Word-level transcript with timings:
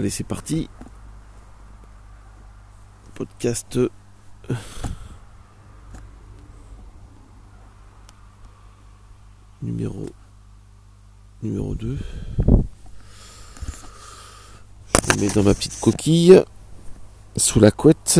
Allez, 0.00 0.08
c'est 0.08 0.24
parti. 0.24 0.70
Podcast. 3.14 3.76
euh, 3.76 3.90
Numéro. 9.62 10.06
Numéro 11.42 11.74
2. 11.74 11.98
Je 15.06 15.14
le 15.14 15.20
mets 15.20 15.28
dans 15.34 15.42
ma 15.42 15.54
petite 15.54 15.78
coquille. 15.80 16.42
Sous 17.36 17.60
la 17.60 17.70
couette. 17.70 18.18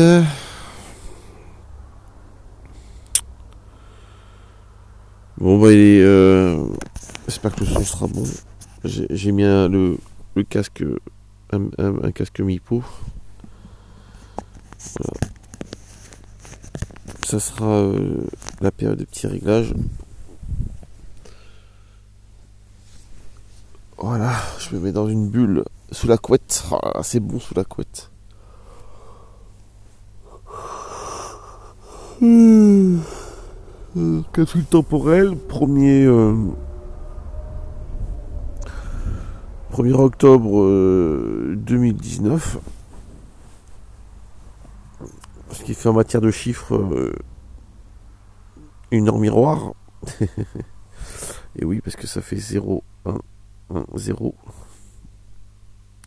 Bon, 5.37 5.59
bah, 5.59 5.71
il 5.71 5.79
est. 5.79 6.01
Euh... 6.03 6.65
J'espère 7.27 7.55
que 7.55 7.61
le 7.61 7.65
son 7.67 7.83
sera 7.83 8.07
bon. 8.07 8.23
J'ai 8.83 9.31
mis 9.31 9.43
un- 9.43 9.67
le, 9.69 9.97
le 10.35 10.43
casque. 10.43 10.83
Un, 11.51 12.11
casque. 12.11 12.41
Voilà. 12.41 12.83
Ça 17.25 17.39
sera 17.39 17.65
euh, 17.65 18.25
la 18.61 18.71
période 18.71 18.97
de 18.97 19.05
petits 19.05 19.27
réglages. 19.27 19.73
Voilà, 23.97 24.33
je 24.59 24.75
me 24.75 24.81
mets 24.81 24.91
dans 24.91 25.07
une 25.07 25.29
bulle 25.29 25.63
sous 25.91 26.07
la 26.07 26.17
couette. 26.17 26.63
Ah, 26.71 27.01
c'est 27.03 27.19
bon 27.19 27.39
sous 27.39 27.53
la 27.53 27.63
couette. 27.63 28.09
Hmm. 32.19 32.99
Euh, 33.97 34.21
temporel, 34.69 35.35
premier, 35.35 36.05
euh, 36.05 36.35
1er 39.71 39.93
octobre 39.93 40.63
euh, 40.63 41.55
2019. 41.57 42.57
Ce 45.51 45.63
qui 45.63 45.73
fait 45.73 45.87
en 45.87 45.93
matière 45.93 46.21
de 46.21 46.29
chiffres 46.29 46.75
euh, 46.75 47.15
une 48.91 49.07
heure 49.07 49.17
miroir. 49.17 49.73
Et 51.55 51.63
oui, 51.63 51.79
parce 51.81 51.95
que 51.95 52.05
ça 52.05 52.21
fait 52.21 52.35
0, 52.35 52.83
1, 53.05 53.17
1, 53.73 53.85
0. 53.95 54.35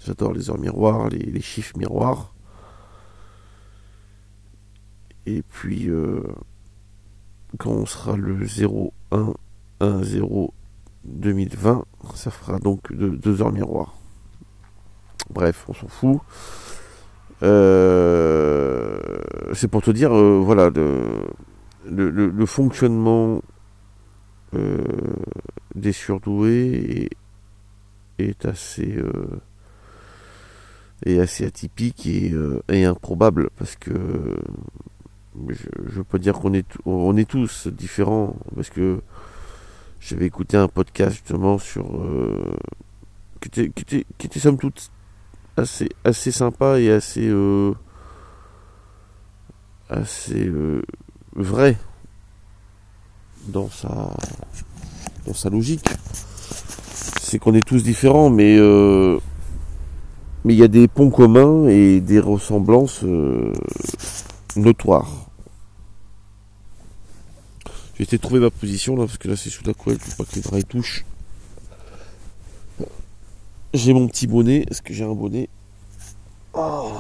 J'adore 0.05 0.35
les 0.35 0.51
heures 0.51 0.59
miroirs, 0.59 1.09
les, 1.09 1.19
les 1.19 1.41
chiffres 1.41 1.77
miroirs. 1.79 2.35
Et 5.25 5.41
puis, 5.41 5.89
euh, 5.89 6.23
quand 7.59 7.71
on 7.71 7.87
sera 7.87 8.15
le 8.17 8.45
0, 8.47 8.93
1, 9.11 9.33
1, 9.81 10.03
0 10.03 10.53
2020, 11.05 11.85
ça 12.15 12.31
fera 12.31 12.59
donc 12.59 12.93
de- 12.93 13.09
deux 13.11 13.43
heures 13.43 13.53
miroirs. 13.53 13.95
Bref, 15.31 15.65
on 15.69 15.75
s'en 15.75 15.89
fout. 15.89 16.21
Euh, 17.43 18.99
c'est 19.53 19.69
pour 19.69 19.83
te 19.83 19.91
dire, 19.91 20.17
euh, 20.17 20.41
voilà, 20.43 20.71
le, 20.71 22.47
fonctionnement 22.47 23.43
euh, 24.55 24.83
des 25.75 25.93
surdoués 25.93 27.09
est, 28.19 28.47
assez 28.47 28.97
est 31.05 31.19
assez 31.19 31.45
atypique 31.45 32.07
et, 32.07 32.33
et 32.69 32.85
improbable 32.85 33.51
parce 33.59 33.77
que 33.77 33.93
je, 35.49 35.67
je 35.87 36.01
peux 36.03 36.19
dire 36.19 36.35
qu'on 36.35 36.55
est 36.55 36.67
on 36.87 37.17
est 37.17 37.29
tous 37.29 37.67
différents 37.67 38.37
parce 38.55 38.71
que 38.71 39.01
j'avais 40.05 40.27
écouté 40.27 40.59
un 40.59 40.69
podcast 40.69 41.13
justement 41.13 41.59
sur 41.59 41.87
euh, 41.97 42.53
qui 43.41 43.49
était 43.49 43.71
qui 43.71 43.83
était 43.83 44.07
qui 44.19 44.27
était 44.27 44.39
somme 44.39 44.59
toute 44.59 44.91
assez 45.57 45.89
assez 46.05 46.31
sympa 46.31 46.79
et 46.79 46.91
assez 46.91 47.27
euh, 47.27 47.73
assez 49.89 50.47
euh, 50.47 50.83
vrai 51.35 51.77
dans 53.49 53.71
sa 53.71 54.11
dans 55.27 55.35
sa 55.35 55.49
logique. 55.49 55.89
C'est 57.23 57.39
qu'on 57.39 57.55
est 57.55 57.67
tous 57.67 57.83
différents 57.83 58.29
mais 58.29 58.59
euh, 58.59 59.19
mais 60.45 60.53
il 60.53 60.59
y 60.59 60.65
a 60.65 60.69
des 60.69 60.87
ponts 60.87 61.11
communs 61.11 61.67
et 61.69 62.03
des 62.03 62.21
ressemblances 62.21 63.03
euh, 63.05 63.53
notoires 64.57 65.24
je 67.95 67.99
vais 67.99 68.05
essayer 68.05 68.19
de 68.19 68.23
trouver 68.23 68.41
ma 68.41 68.51
position 68.51 68.97
là 68.97 69.07
parce 69.07 69.19
que 69.19 69.29
là 69.29 69.37
c'est 69.37 69.51
sous 69.51 69.63
la 69.65 69.73
couette 69.73 70.01
faut 70.01 70.25
pas 70.25 70.29
que 70.29 70.35
les 70.35 70.43
draps 70.43 70.67
touchent. 70.69 71.05
J'ai 73.73 73.93
mon 73.93 74.09
petit 74.09 74.27
bonnet. 74.27 74.65
Est-ce 74.69 74.83
que 74.83 74.93
j'ai 74.93 75.05
un 75.05 75.15
bonnet? 75.15 75.49
Oh, 76.55 76.93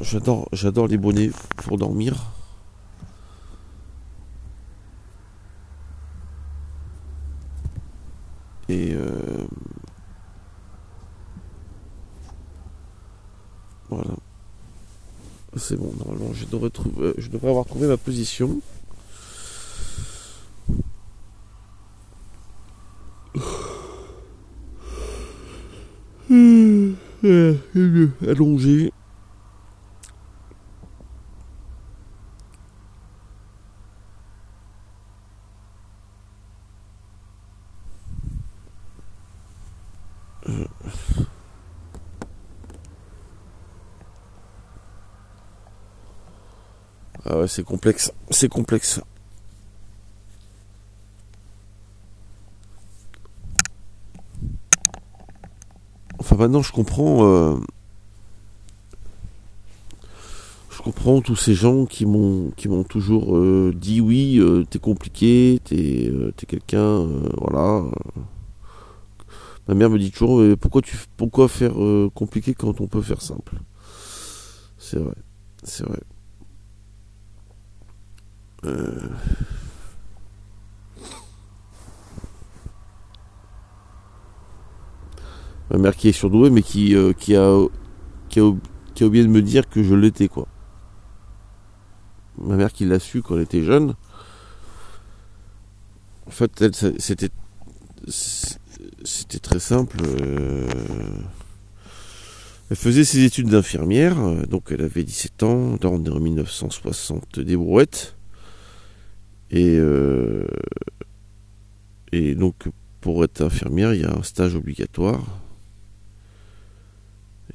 j'adore 0.00 0.48
j'adore 0.52 0.88
les 0.88 0.98
bonnets 0.98 1.30
pour 1.56 1.78
dormir. 1.78 2.32
Et 8.68 8.92
euh, 8.92 9.46
voilà. 13.88 14.10
C'est 15.56 15.76
bon 15.76 15.92
normalement 15.98 16.32
je 16.32 16.44
devrais 16.44 16.70
devrais 17.28 17.50
avoir 17.50 17.66
trouvé 17.66 17.86
ma 17.86 17.96
position 17.96 18.60
allongé 28.26 28.92
Ah 47.24 47.38
ouais, 47.38 47.48
c'est 47.48 47.62
complexe. 47.64 48.12
C'est 48.30 48.48
complexe. 48.48 49.00
Enfin, 56.18 56.36
maintenant, 56.36 56.62
je 56.62 56.72
comprends. 56.72 57.24
euh, 57.24 57.56
Je 60.70 60.82
comprends 61.00 61.22
tous 61.22 61.36
ces 61.36 61.54
gens 61.54 61.86
qui 61.86 62.04
m'ont 62.04 62.50
qui 62.56 62.68
m'ont 62.68 62.84
toujours 62.84 63.34
euh, 63.34 63.72
dit 63.74 64.02
oui, 64.02 64.38
euh, 64.38 64.64
t'es 64.68 64.78
compliqué, 64.78 65.58
t'es 65.64 66.10
euh, 66.10 66.30
quelqu'un, 66.46 67.06
voilà. 67.38 67.84
Ma 69.66 69.74
mère 69.74 69.88
me 69.88 69.98
dit 69.98 70.10
toujours, 70.10 70.42
pourquoi 70.58 70.82
tu 70.82 70.98
pourquoi 71.16 71.48
faire 71.48 71.72
compliqué 72.14 72.52
quand 72.54 72.82
on 72.82 72.86
peut 72.86 73.00
faire 73.00 73.22
simple? 73.22 73.56
C'est 74.76 74.98
vrai, 74.98 75.14
c'est 75.62 75.84
vrai. 75.84 76.00
Ma 85.70 85.78
mère 85.78 85.96
qui 85.96 86.08
est 86.08 86.12
surdouée, 86.12 86.50
mais 86.50 86.62
qui, 86.62 86.94
qui, 87.18 87.36
a, 87.36 87.66
qui, 88.28 88.40
a, 88.40 88.52
qui 88.94 89.04
a 89.04 89.06
oublié 89.06 89.24
de 89.24 89.30
me 89.30 89.40
dire 89.40 89.68
que 89.68 89.82
je 89.82 89.94
l'étais, 89.94 90.28
quoi. 90.28 90.46
Ma 92.40 92.56
mère 92.56 92.72
qui 92.72 92.84
l'a 92.86 92.98
su 92.98 93.22
quand 93.22 93.36
elle 93.36 93.42
était 93.42 93.62
jeune. 93.62 93.94
En 96.26 96.30
fait, 96.30 96.64
c'était. 96.98 97.30
Très 99.42 99.58
simple. 99.60 99.98
euh, 100.04 100.66
Elle 102.70 102.76
faisait 102.76 103.04
ses 103.04 103.24
études 103.24 103.48
d'infirmière, 103.48 104.16
donc 104.46 104.68
elle 104.70 104.82
avait 104.82 105.02
17 105.04 105.42
ans, 105.42 105.76
en 105.82 106.20
1960 106.20 107.40
des 107.40 107.56
brouettes. 107.56 108.16
Et, 109.50 109.76
euh, 109.78 110.46
et 112.12 112.34
donc, 112.36 112.54
pour 113.00 113.24
être 113.24 113.42
infirmière, 113.42 113.92
il 113.94 114.02
y 114.02 114.04
a 114.04 114.16
un 114.16 114.22
stage 114.22 114.54
obligatoire. 114.54 115.24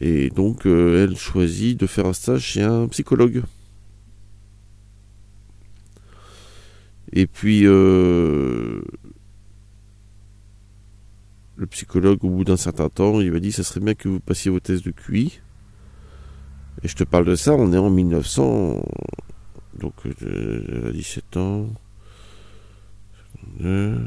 Et 0.01 0.29
donc, 0.29 0.65
euh, 0.65 1.03
elle 1.05 1.15
choisit 1.15 1.79
de 1.79 1.87
faire 1.87 2.05
un 2.07 2.13
stage 2.13 2.41
chez 2.41 2.61
un 2.63 2.87
psychologue. 2.89 3.43
Et 7.13 7.27
puis, 7.27 7.61
euh, 7.65 8.81
le 11.55 11.65
psychologue, 11.67 12.23
au 12.23 12.29
bout 12.29 12.43
d'un 12.43 12.57
certain 12.57 12.89
temps, 12.89 13.21
il 13.21 13.31
m'a 13.31 13.39
dit, 13.39 13.51
ça 13.51 13.63
serait 13.63 13.79
bien 13.79 13.95
que 13.95 14.09
vous 14.09 14.19
passiez 14.19 14.51
vos 14.51 14.59
tests 14.59 14.85
de 14.85 14.91
QI. 14.91 15.39
Et 16.83 16.87
je 16.87 16.95
te 16.95 17.03
parle 17.03 17.25
de 17.25 17.35
ça, 17.35 17.53
on 17.53 17.71
est 17.73 17.77
en 17.77 17.89
1900. 17.89 18.83
Donc, 19.79 19.93
euh, 20.05 20.63
elle 20.83 20.87
a 20.89 20.91
17 20.91 21.37
ans. 21.37 21.67
Euh, 23.63 23.97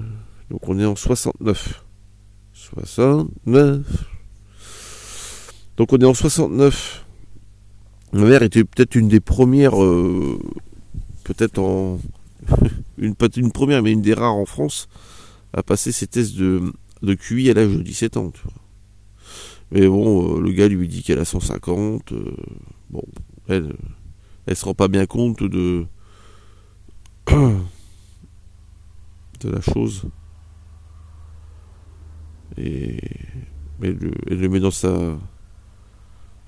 Donc 0.50 0.68
on 0.68 0.78
est 0.78 0.84
en 0.84 0.96
69. 0.96 1.84
69. 2.52 3.86
Donc 5.76 5.92
on 5.92 5.98
est 5.98 6.04
en 6.04 6.14
69. 6.14 7.04
Ma 8.12 8.24
mère 8.24 8.42
était 8.42 8.64
peut-être 8.64 8.94
une 8.94 9.08
des 9.08 9.20
premières, 9.20 9.82
euh, 9.82 10.38
peut-être 11.24 11.58
en 11.58 12.00
une 12.98 13.52
première, 13.52 13.82
mais 13.82 13.92
une 13.92 14.02
des 14.02 14.14
rares 14.14 14.34
en 14.34 14.46
France 14.46 14.88
à 15.52 15.62
passer 15.62 15.92
ses 15.92 16.06
tests 16.06 16.36
de, 16.36 16.72
de 17.02 17.14
QI 17.14 17.50
à 17.50 17.54
l'âge 17.54 17.70
de 17.70 17.82
17 17.82 18.16
ans. 18.16 18.32
Mais 19.70 19.86
bon, 19.86 20.36
euh, 20.36 20.40
le 20.40 20.50
gars 20.52 20.68
lui 20.68 20.88
dit 20.88 21.02
qu'elle 21.02 21.18
a 21.18 21.24
150. 21.24 22.12
Euh, 22.12 22.34
bon, 22.90 23.02
elle, 23.48 23.74
elle 24.46 24.56
se 24.56 24.64
rend 24.64 24.74
pas 24.74 24.88
bien 24.88 25.06
compte 25.06 25.42
de 25.42 25.86
la 29.44 29.60
chose. 29.60 30.06
Et 32.56 32.98
elle, 33.82 33.98
elle 34.30 34.40
le 34.40 34.48
met 34.48 34.60
dans 34.60 34.70
sa 34.70 35.18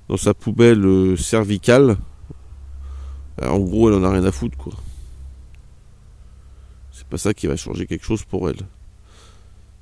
dans 0.09 0.17
sa 0.17 0.35
poubelle 0.35 0.85
euh, 0.85 1.17
cervicale. 1.17 1.97
en 3.41 3.61
gros, 3.61 3.89
elle 3.89 3.97
en 3.97 4.05
a 4.05 4.11
rien 4.11 4.25
à 4.25 4.33
foutre, 4.33 4.59
quoi. 4.59 4.73
Pas 7.11 7.19
ça 7.19 7.35
qui 7.35 7.49
va 7.49 7.57
changer 7.57 7.87
quelque 7.87 8.05
chose 8.05 8.25
pour 8.25 8.49
elle. 8.49 8.67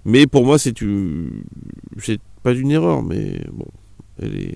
Mais 0.04 0.26
pour 0.26 0.46
moi, 0.46 0.58
c'est 0.58 0.80
une, 0.80 1.44
c'est 1.98 2.20
pas 2.42 2.52
une 2.52 2.70
erreur, 2.70 3.02
mais 3.02 3.42
bon, 3.52 3.66
elle 4.18 4.36
est. 4.36 4.54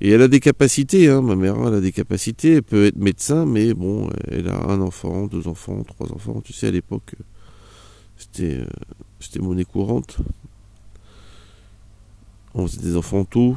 Et 0.00 0.10
elle 0.10 0.22
a 0.22 0.28
des 0.28 0.40
capacités, 0.40 1.08
hein, 1.08 1.22
ma 1.22 1.36
mère, 1.36 1.56
elle 1.66 1.74
a 1.74 1.80
des 1.80 1.92
capacités, 1.92 2.54
elle 2.54 2.62
peut 2.62 2.86
être 2.86 2.96
médecin, 2.96 3.46
mais 3.46 3.72
bon, 3.72 4.10
elle 4.28 4.48
a 4.48 4.70
un 4.70 4.80
enfant, 4.80 5.26
deux 5.26 5.46
enfants, 5.46 5.82
trois 5.84 6.12
enfants, 6.12 6.40
tu 6.40 6.52
sais, 6.52 6.68
à 6.68 6.70
l'époque, 6.72 7.14
c'était, 8.16 8.60
c'était 9.20 9.38
monnaie 9.38 9.64
courante. 9.64 10.18
On 12.54 12.66
faisait 12.66 12.82
des 12.82 12.96
enfants 12.96 13.24
tôt. 13.24 13.56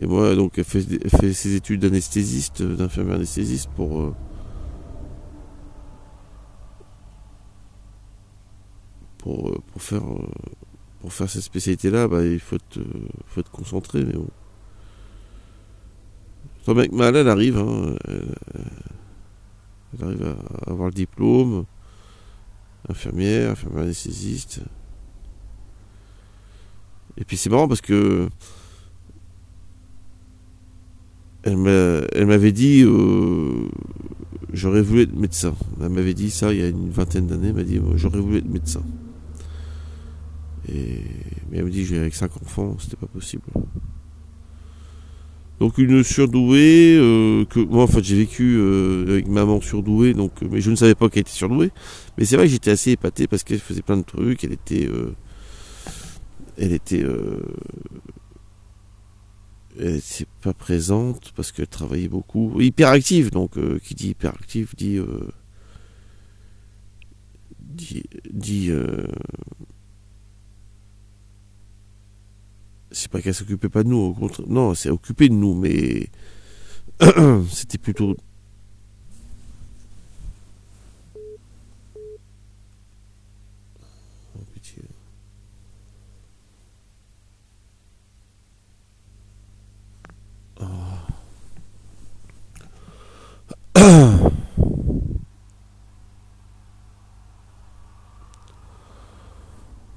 Et 0.00 0.06
moi, 0.06 0.34
donc, 0.34 0.58
elle 0.58 0.64
fait, 0.64 0.82
fait 1.08 1.32
ses 1.32 1.54
études 1.54 1.80
d'anesthésiste, 1.80 2.62
d'infirmière 2.62 3.16
anesthésiste 3.16 3.70
pour. 3.74 4.00
Euh, 4.00 4.14
pour, 9.28 9.48
euh, 9.48 9.58
pour, 9.72 9.82
faire, 9.82 10.02
euh, 10.04 10.26
pour 11.00 11.12
faire 11.12 11.28
cette 11.28 11.42
spécialité-là, 11.42 12.08
bah, 12.08 12.24
il 12.24 12.40
faut 12.40 12.56
être, 12.56 12.80
faut 13.26 13.40
être 13.40 13.50
concentré. 13.50 14.02
Mais 14.02 14.14
bon. 14.14 14.28
Mec 16.74 16.92
mal, 16.92 17.14
elle 17.14 17.28
arrive. 17.28 17.58
Hein, 17.58 17.94
elle, 18.06 20.02
arrive 20.02 20.34
à 20.66 20.70
avoir 20.70 20.88
le 20.88 20.94
diplôme. 20.94 21.66
Infirmière, 22.88 23.50
infirmière 23.50 23.82
anesthésiste. 23.82 24.62
Et 27.18 27.24
puis 27.24 27.36
c'est 27.36 27.50
marrant 27.50 27.68
parce 27.68 27.80
que 27.82 28.28
elle 31.42 31.56
m'avait 31.56 32.52
dit 32.52 32.82
euh, 32.82 33.68
j'aurais 34.52 34.82
voulu 34.82 35.02
être 35.02 35.14
médecin. 35.14 35.54
Elle 35.80 35.88
m'avait 35.90 36.14
dit 36.14 36.30
ça 36.30 36.52
il 36.52 36.60
y 36.60 36.62
a 36.62 36.68
une 36.68 36.90
vingtaine 36.90 37.26
d'années. 37.26 37.48
Elle 37.48 37.54
m'a 37.54 37.64
dit 37.64 37.80
j'aurais 37.96 38.20
voulu 38.20 38.38
être 38.38 38.48
médecin. 38.48 38.82
Mais 40.68 41.58
elle 41.58 41.64
me 41.64 41.70
dit 41.70 41.84
j'ai 41.84 41.98
avec 41.98 42.14
cinq 42.14 42.36
enfants, 42.36 42.76
c'était 42.78 42.96
pas 42.96 43.06
possible. 43.06 43.44
Donc 45.60 45.78
une 45.78 46.04
surdouée 46.04 46.96
euh, 46.96 47.44
que 47.44 47.58
moi 47.58 47.82
en 47.82 47.86
fait 47.88 48.04
j'ai 48.04 48.14
vécu 48.14 48.56
euh, 48.58 49.06
avec 49.08 49.26
maman 49.26 49.60
surdouée 49.60 50.14
donc 50.14 50.30
mais 50.42 50.60
je 50.60 50.70
ne 50.70 50.76
savais 50.76 50.94
pas 50.94 51.08
qu'elle 51.08 51.22
était 51.22 51.32
surdouée 51.32 51.72
mais 52.16 52.24
c'est 52.24 52.36
vrai 52.36 52.46
que 52.46 52.52
j'étais 52.52 52.70
assez 52.70 52.92
épaté 52.92 53.26
parce 53.26 53.42
qu'elle 53.42 53.58
faisait 53.58 53.82
plein 53.82 53.96
de 53.96 54.04
trucs 54.04 54.44
elle 54.44 54.52
était 54.52 54.88
elle 56.58 56.72
était 56.72 57.02
euh, 57.02 57.40
elle 59.78 59.96
était 59.96 60.26
pas 60.42 60.52
présente 60.52 61.32
parce 61.32 61.52
qu'elle 61.52 61.68
travaillait 61.68 62.08
beaucoup 62.08 62.60
hyperactive 62.60 63.30
donc 63.30 63.56
euh, 63.56 63.78
qui 63.78 63.94
dit 63.94 64.08
hyperactive 64.10 64.74
dit 64.76 64.98
euh, 64.98 65.28
dit, 67.60 68.04
dit 68.30 68.70
c'est 72.90 73.10
pas 73.10 73.20
qu'elle 73.20 73.34
s'occupait 73.34 73.68
pas 73.68 73.82
de 73.82 73.88
nous 73.88 73.98
au 73.98 74.14
contraire 74.14 74.46
non 74.48 74.74
c'est 74.74 74.90
occupée 74.90 75.28
de 75.28 75.34
nous 75.34 75.54
mais 75.54 76.08
c'était 77.50 77.78
plutôt 77.78 78.16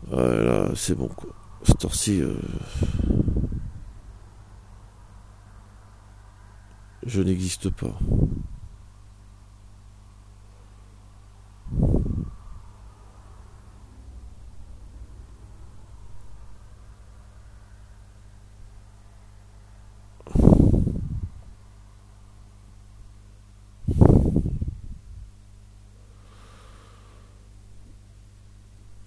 Voilà, 0.08 0.72
c'est 0.76 0.96
bon 0.96 1.08
quoi. 1.08 1.41
Cette 1.64 1.86
heure-ci, 1.86 2.22
euh, 2.22 2.36
je 7.06 7.22
n'existe 7.22 7.70
pas. 7.70 7.98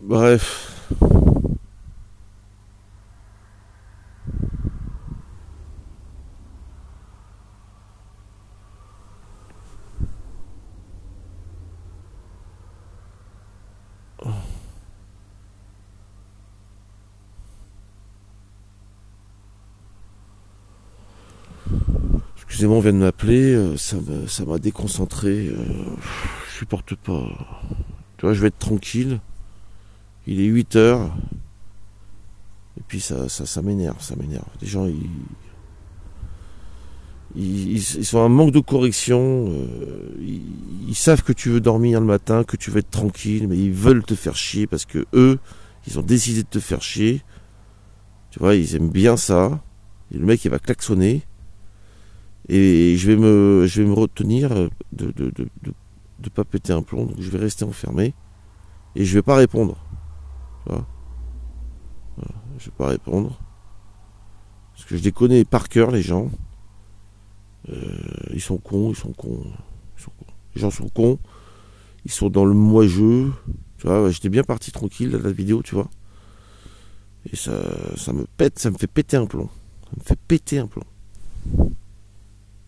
Bref. 0.00 0.63
On 22.66 22.80
vient 22.80 22.92
de 22.92 22.98
m'appeler, 22.98 23.54
euh, 23.54 23.76
ça 23.76 24.44
m'a 24.46 24.58
déconcentré, 24.58 25.48
euh, 25.48 25.56
je 26.50 26.58
supporte 26.58 26.94
pas. 26.94 27.28
Tu 28.16 28.24
vois, 28.24 28.32
je 28.32 28.40
vais 28.40 28.48
être 28.48 28.58
tranquille. 28.58 29.20
Il 30.26 30.40
est 30.40 30.46
8 30.46 30.76
heures. 30.76 31.14
Et 32.78 32.82
puis 32.88 33.00
ça, 33.00 33.28
ça, 33.28 33.62
m'énerve, 33.62 34.00
ça 34.00 34.16
m'énerve. 34.16 34.46
Les 34.62 34.66
gens, 34.66 34.86
ils, 34.86 34.98
ils, 37.36 37.82
sont 37.82 38.20
un 38.20 38.30
manque 38.30 38.52
de 38.52 38.60
correction. 38.60 39.46
Euh, 39.50 40.08
ils, 40.88 40.94
savent 40.94 41.22
que 41.22 41.32
tu 41.32 41.50
veux 41.50 41.60
dormir 41.60 42.00
le 42.00 42.06
matin, 42.06 42.44
que 42.44 42.56
tu 42.56 42.70
veux 42.70 42.78
être 42.78 42.90
tranquille, 42.90 43.46
mais 43.46 43.58
ils 43.58 43.72
veulent 43.72 44.04
te 44.04 44.14
faire 44.14 44.36
chier 44.36 44.66
parce 44.66 44.86
que 44.86 45.04
eux, 45.12 45.38
ils 45.86 45.98
ont 45.98 46.02
décidé 46.02 46.42
de 46.42 46.48
te 46.48 46.60
faire 46.60 46.82
chier. 46.82 47.22
Tu 48.30 48.38
vois, 48.38 48.54
ils 48.54 48.74
aiment 48.74 48.90
bien 48.90 49.16
ça. 49.16 49.62
Et 50.12 50.18
le 50.18 50.24
mec, 50.24 50.44
il 50.44 50.50
va 50.50 50.58
klaxonner. 50.58 51.22
Et 52.48 52.96
je 52.96 53.10
vais 53.10 53.16
me, 53.16 53.66
je 53.66 53.82
vais 53.82 53.88
me 53.88 53.94
retenir 53.94 54.50
de 54.92 55.12
de 56.24 56.30
pas 56.30 56.44
péter 56.44 56.72
un 56.72 56.82
plomb. 56.82 57.06
Donc 57.06 57.20
je 57.20 57.30
vais 57.30 57.38
rester 57.38 57.64
enfermé. 57.64 58.14
Et 58.96 59.04
je 59.04 59.14
vais 59.14 59.22
pas 59.22 59.36
répondre. 59.36 59.76
Voilà. 60.66 60.86
Je 62.58 62.66
vais 62.66 62.76
pas 62.76 62.88
répondre. 62.88 63.38
Parce 64.72 64.86
que 64.86 64.96
je 64.96 65.02
les 65.02 65.12
connais 65.12 65.44
par 65.44 65.68
cœur, 65.68 65.90
les 65.90 66.02
gens. 66.02 66.30
Euh, 67.68 67.76
ils 68.32 68.40
sont 68.40 68.58
cons, 68.58 68.90
ils 68.90 68.96
sont 68.96 69.12
cons. 69.12 69.44
Les 70.54 70.60
gens 70.60 70.70
sont 70.70 70.88
cons. 70.88 71.18
Ils 72.04 72.12
sont 72.12 72.30
dans 72.30 72.44
le 72.44 72.54
moi-jeu. 72.54 73.32
Tu 73.78 73.86
vois, 73.86 74.10
j'étais 74.10 74.28
bien 74.28 74.44
parti 74.44 74.70
tranquille 74.70 75.14
à 75.14 75.18
la 75.18 75.32
vidéo, 75.32 75.62
tu 75.62 75.74
vois. 75.74 75.88
Et 77.30 77.36
ça, 77.36 77.52
ça 77.96 78.12
me 78.12 78.26
pète, 78.36 78.58
ça 78.58 78.70
me 78.70 78.76
fait 78.76 78.86
péter 78.86 79.16
un 79.16 79.26
plomb. 79.26 79.48
Ça 79.84 79.90
me 79.98 80.02
fait 80.02 80.18
péter 80.28 80.58
un 80.58 80.66
plomb. 80.66 80.84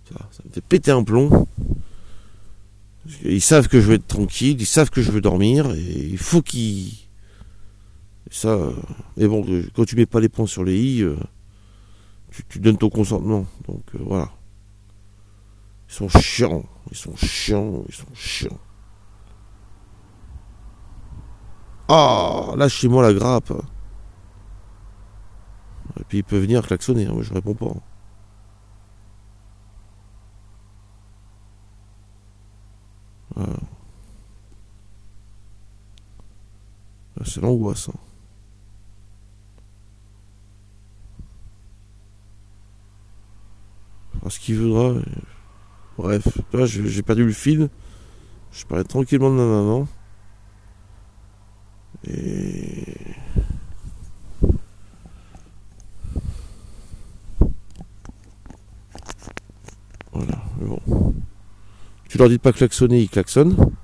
Ça 0.09 0.43
me 0.45 0.53
fait 0.53 0.61
péter 0.61 0.91
un 0.91 1.03
plomb. 1.03 1.47
Ils 3.25 3.41
savent 3.41 3.69
que 3.69 3.81
je 3.81 3.87
veux 3.87 3.95
être 3.95 4.07
tranquille, 4.07 4.57
ils 4.61 4.67
savent 4.67 4.91
que 4.91 5.03
je 5.03 5.11
veux 5.11 5.21
dormir, 5.21 5.73
et 5.73 6.09
il 6.11 6.19
faut 6.19 6.43
qu'ils 6.43 7.07
ça, 8.31 8.49
euh, 8.49 8.73
mais 9.17 9.29
bon, 9.29 9.45
euh, 9.49 9.69
quand 9.75 9.85
tu 9.85 9.97
mets 9.97 10.07
pas 10.07 10.21
les 10.21 10.29
points 10.29 10.47
sur 10.47 10.65
les 10.65 10.77
i, 10.77 11.03
euh, 11.03 11.17
tu, 12.49 12.59
donnes 12.59 12.79
ton 12.79 12.91
consentement. 12.91 13.47
Donc 13.69 13.85
voilà. 13.95 14.31
Ils 15.89 15.95
sont 15.95 16.09
chiants, 16.09 16.65
ils 16.91 16.97
sont 16.97 17.15
chiants, 17.17 17.85
ils 17.89 17.95
sont 17.95 18.15
chiants. 18.15 18.59
Ah, 21.89 22.53
lâchez-moi 22.57 23.03
la 23.03 23.15
grappe. 23.15 23.53
Et 26.01 26.05
puis 26.09 26.19
il 26.19 26.25
peut 26.25 26.39
venir 26.39 26.67
klaxonner, 26.67 27.07
hein, 27.07 27.13
moi 27.13 27.23
je 27.23 27.33
réponds 27.33 27.55
pas. 27.55 27.73
C'est 37.37 37.43
l'angoisse. 37.43 37.91
hein. 37.91 37.93
fera 44.21 44.31
ce 44.31 44.41
qu'il 44.41 44.59
voudra. 44.59 44.95
Bref, 45.99 46.27
j'ai 46.65 47.03
perdu 47.03 47.27
le 47.27 47.33
fil. 47.33 47.69
Je 48.53 48.65
parlais 48.65 48.85
tranquillement 48.85 49.29
de 49.29 49.35
ma 49.35 49.45
maman. 49.45 49.87
Et. 52.09 52.97
Voilà, 60.11 60.43
bon. 60.59 61.15
Tu 62.09 62.17
leur 62.17 62.31
dis 62.31 62.39
pas 62.39 62.55
klaxonner, 62.55 63.01
ils 63.03 63.11
klaxonnent. 63.11 63.77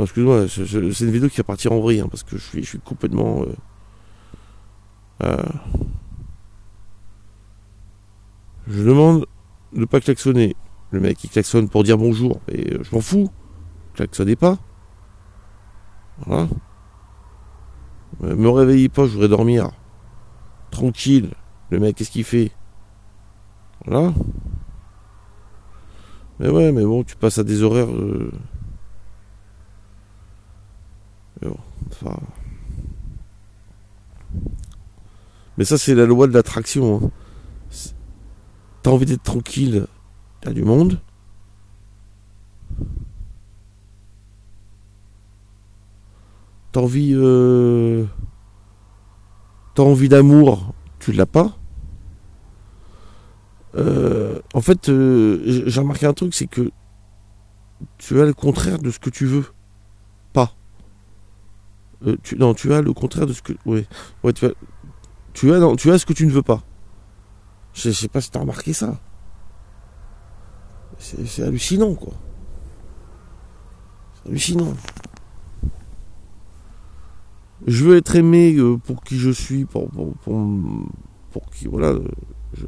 Excuse-moi, 0.00 0.48
c'est 0.48 0.64
une 1.04 1.10
vidéo 1.10 1.28
qui 1.28 1.36
va 1.36 1.44
partir 1.44 1.70
en 1.72 1.80
vrille, 1.80 2.00
hein, 2.00 2.08
parce 2.10 2.24
que 2.24 2.36
je 2.36 2.60
suis, 2.60 2.80
complètement. 2.80 3.42
euh, 3.42 3.54
euh, 5.22 5.36
je 8.66 8.82
demande 8.82 9.26
de 9.72 9.84
pas 9.84 10.00
klaxonner. 10.00 10.56
Le 10.90 11.00
mec 11.00 11.22
il 11.24 11.30
klaxonne 11.30 11.68
pour 11.68 11.84
dire 11.84 11.98
bonjour, 11.98 12.40
et 12.48 12.72
euh, 12.74 12.82
je 12.82 12.94
m'en 12.94 13.00
fous. 13.00 13.30
Klaxonnez 13.94 14.36
pas. 14.36 14.58
Voilà. 16.26 16.48
Euh, 18.24 18.34
Me 18.36 18.48
réveillez 18.48 18.88
pas, 18.88 19.06
je 19.06 19.12
voudrais 19.12 19.28
dormir. 19.28 19.70
Tranquille. 20.70 21.30
Le 21.70 21.78
mec, 21.78 21.96
qu'est-ce 21.96 22.10
qu'il 22.10 22.24
fait? 22.24 22.50
Voilà. 23.84 24.12
Mais 26.40 26.48
ouais, 26.48 26.72
mais 26.72 26.84
bon, 26.84 27.04
tu 27.04 27.14
passes 27.14 27.38
à 27.38 27.44
des 27.44 27.62
horaires 27.62 27.88
mais 31.42 31.48
bon, 31.48 31.58
Mais 35.56 35.64
ça, 35.64 35.78
c'est 35.78 35.94
la 35.94 36.06
loi 36.06 36.26
de 36.26 36.32
l'attraction. 36.32 37.00
hein. 37.04 37.10
T'as 38.82 38.90
envie 38.90 39.06
d'être 39.06 39.22
tranquille, 39.22 39.86
t'as 40.40 40.52
du 40.52 40.62
monde. 40.62 41.00
T'as 46.72 46.80
envie. 46.80 47.12
euh, 47.14 48.04
T'as 49.74 49.82
envie 49.82 50.08
d'amour, 50.08 50.72
tu 51.00 51.10
l'as 51.12 51.26
pas. 51.26 51.56
Euh, 53.74 54.40
en 54.54 54.60
fait, 54.60 54.88
euh, 54.88 55.42
j'ai 55.66 55.80
remarqué 55.80 56.06
un 56.06 56.12
truc, 56.12 56.32
c'est 56.32 56.46
que 56.46 56.70
tu 57.98 58.20
as 58.20 58.24
le 58.24 58.34
contraire 58.34 58.78
de 58.78 58.90
ce 58.92 59.00
que 59.00 59.10
tu 59.10 59.26
veux. 59.26 59.46
Euh, 62.06 62.16
tu, 62.22 62.36
non, 62.36 62.54
tu 62.54 62.72
as 62.72 62.82
le 62.82 62.92
contraire 62.92 63.26
de 63.26 63.32
ce 63.32 63.42
que. 63.42 63.52
Ouais, 63.64 63.86
ouais 64.22 64.32
tu, 64.32 64.46
as, 64.46 64.52
tu, 65.32 65.52
as, 65.52 65.58
non, 65.58 65.76
tu 65.76 65.90
as 65.90 65.98
ce 65.98 66.06
que 66.06 66.12
tu 66.12 66.26
ne 66.26 66.32
veux 66.32 66.42
pas. 66.42 66.62
Je, 67.72 67.90
je 67.90 67.94
sais 67.94 68.08
pas 68.08 68.20
si 68.20 68.30
tu 68.30 68.38
as 68.38 68.40
remarqué 68.40 68.72
ça. 68.72 69.00
C'est 70.98 71.42
hallucinant, 71.42 71.94
quoi. 71.94 72.14
C'est 74.14 74.30
hallucinant. 74.30 74.74
Je 77.66 77.84
veux 77.84 77.96
être 77.96 78.14
aimé 78.16 78.54
euh, 78.56 78.76
pour 78.76 79.02
qui 79.02 79.18
je 79.18 79.30
suis, 79.30 79.64
pour, 79.64 79.90
pour, 79.90 80.14
pour, 81.30 81.50
qui, 81.50 81.66
voilà, 81.66 81.88
euh, 81.88 82.06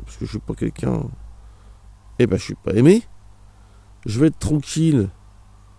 parce 0.05 0.17
que 0.17 0.25
je 0.25 0.31
suis 0.31 0.39
pas 0.39 0.55
quelqu'un. 0.55 1.03
Eh 2.19 2.27
ben, 2.27 2.37
je 2.37 2.43
suis 2.43 2.55
pas 2.55 2.73
aimé. 2.73 3.03
Je 4.07 4.19
veux 4.19 4.27
être 4.27 4.39
tranquille. 4.39 5.09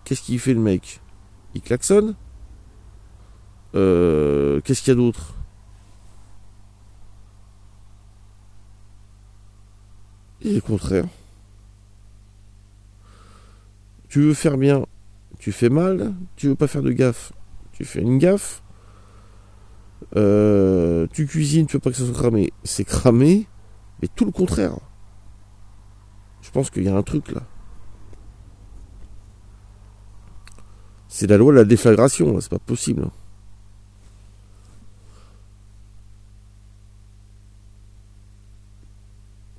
Qu'est-ce 0.04 0.22
qu'il 0.22 0.38
fait 0.38 0.54
le 0.54 0.60
mec? 0.60 1.00
Il 1.54 1.60
klaxonne? 1.60 2.14
Euh, 3.74 4.60
Qu'est-ce 4.62 4.82
qu'il 4.82 4.92
y 4.92 4.92
a 4.92 4.94
d'autre 4.96 5.34
Et 10.42 10.54
le 10.54 10.60
contraire. 10.60 11.06
Tu 14.08 14.20
veux 14.22 14.34
faire 14.34 14.56
bien, 14.56 14.86
tu 15.38 15.52
fais 15.52 15.68
mal. 15.68 16.14
Tu 16.36 16.48
veux 16.48 16.54
pas 16.54 16.66
faire 16.66 16.82
de 16.82 16.92
gaffe, 16.92 17.32
tu 17.72 17.84
fais 17.84 18.00
une 18.00 18.18
gaffe. 18.18 18.62
Euh, 20.16 21.06
tu 21.12 21.26
cuisines, 21.26 21.66
tu 21.66 21.74
veux 21.74 21.80
pas 21.80 21.90
que 21.90 21.96
ça 21.96 22.04
soit 22.04 22.14
cramé, 22.14 22.52
c'est 22.64 22.84
cramé. 22.84 23.46
Mais 24.00 24.08
tout 24.14 24.24
le 24.24 24.30
contraire. 24.30 24.78
Je 26.40 26.50
pense 26.50 26.70
qu'il 26.70 26.84
y 26.84 26.88
a 26.88 26.96
un 26.96 27.02
truc 27.02 27.32
là. 27.32 27.42
C'est 31.08 31.26
la 31.26 31.36
loi 31.36 31.52
de 31.52 31.58
la 31.58 31.64
déflagration, 31.64 32.40
c'est 32.40 32.50
pas 32.50 32.58
possible. 32.58 33.10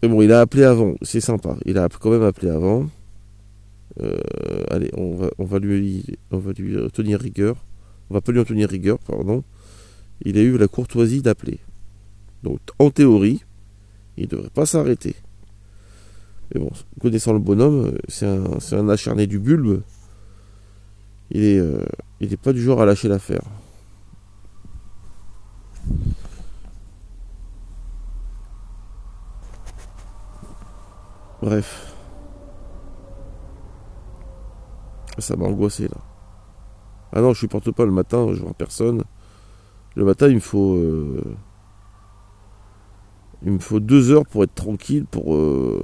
Mais 0.01 0.07
bon, 0.07 0.21
il 0.21 0.31
a 0.31 0.41
appelé 0.41 0.63
avant, 0.63 0.95
c'est 1.01 1.21
sympa. 1.21 1.57
Il 1.65 1.77
a 1.77 1.89
quand 1.89 2.11
même 2.11 2.23
appelé 2.23 2.49
avant. 2.49 2.89
Euh, 4.01 4.17
allez, 4.69 4.91
on 4.95 5.15
va, 5.15 5.59
lui, 5.59 6.05
on 6.31 6.37
va 6.37 6.51
lui 6.53 6.77
tenir 6.91 7.19
rigueur. 7.19 7.57
On 8.09 8.13
va 8.13 8.21
pas 8.21 8.31
lui 8.31 8.39
en 8.39 8.45
tenir 8.45 8.69
rigueur, 8.69 8.97
pardon. 8.99 9.43
Il 10.23 10.37
a 10.37 10.41
eu 10.41 10.57
la 10.57 10.67
courtoisie 10.67 11.21
d'appeler. 11.21 11.59
Donc, 12.43 12.59
en 12.79 12.89
théorie, 12.89 13.43
il 14.17 14.27
devrait 14.27 14.49
pas 14.49 14.65
s'arrêter. 14.65 15.15
Mais 16.53 16.61
bon, 16.61 16.71
connaissant 16.99 17.33
le 17.33 17.39
bonhomme, 17.39 17.97
c'est 18.07 18.25
un, 18.25 18.89
acharné 18.89 19.27
du 19.27 19.39
bulbe. 19.39 19.81
Euh, 21.35 21.85
il 22.19 22.33
est 22.33 22.37
pas 22.37 22.53
du 22.53 22.61
genre 22.61 22.81
à 22.81 22.85
lâcher 22.85 23.07
l'affaire. 23.07 23.43
Bref. 31.41 31.93
Ça 35.17 35.35
m'a 35.35 35.45
angoissé 35.45 35.87
là. 35.87 35.97
Ah 37.11 37.21
non, 37.21 37.33
je 37.33 37.39
supporte 37.39 37.71
pas 37.71 37.85
le 37.85 37.91
matin, 37.91 38.27
je 38.33 38.41
vois 38.41 38.53
personne. 38.53 39.03
Le 39.95 40.05
matin, 40.05 40.27
il 40.27 40.35
me 40.35 40.39
faut. 40.39 40.75
euh, 40.75 41.23
Il 43.43 43.51
me 43.53 43.59
faut 43.59 43.79
deux 43.79 44.11
heures 44.11 44.25
pour 44.25 44.43
être 44.43 44.55
tranquille 44.55 45.05
pour. 45.05 45.33
euh, 45.35 45.83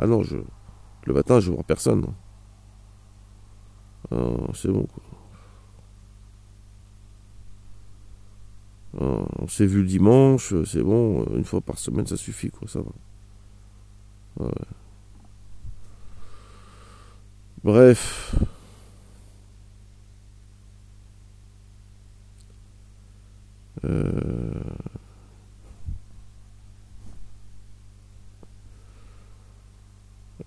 Ah 0.00 0.06
non, 0.06 0.22
je. 0.22 0.36
Le 1.06 1.14
matin, 1.14 1.40
je 1.40 1.52
vois 1.52 1.62
personne. 1.62 2.06
Ah, 4.10 4.52
c'est 4.54 4.68
bon 4.70 4.86
quoi. 4.86 5.02
Ah, 8.98 9.24
on 9.40 9.46
s'est 9.48 9.66
vu 9.66 9.82
le 9.82 9.88
dimanche, 9.88 10.54
c'est 10.64 10.82
bon, 10.82 11.24
une 11.34 11.44
fois 11.44 11.60
par 11.60 11.78
semaine 11.78 12.06
ça 12.06 12.16
suffit 12.16 12.50
quoi, 12.50 12.66
ça 12.68 12.80
va. 12.80 12.90
Bref. 17.62 18.34
Euh, 23.84 24.52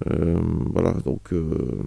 euh, 0.08 0.40
voilà, 0.74 0.94
donc 1.06 1.34
euh, 1.34 1.84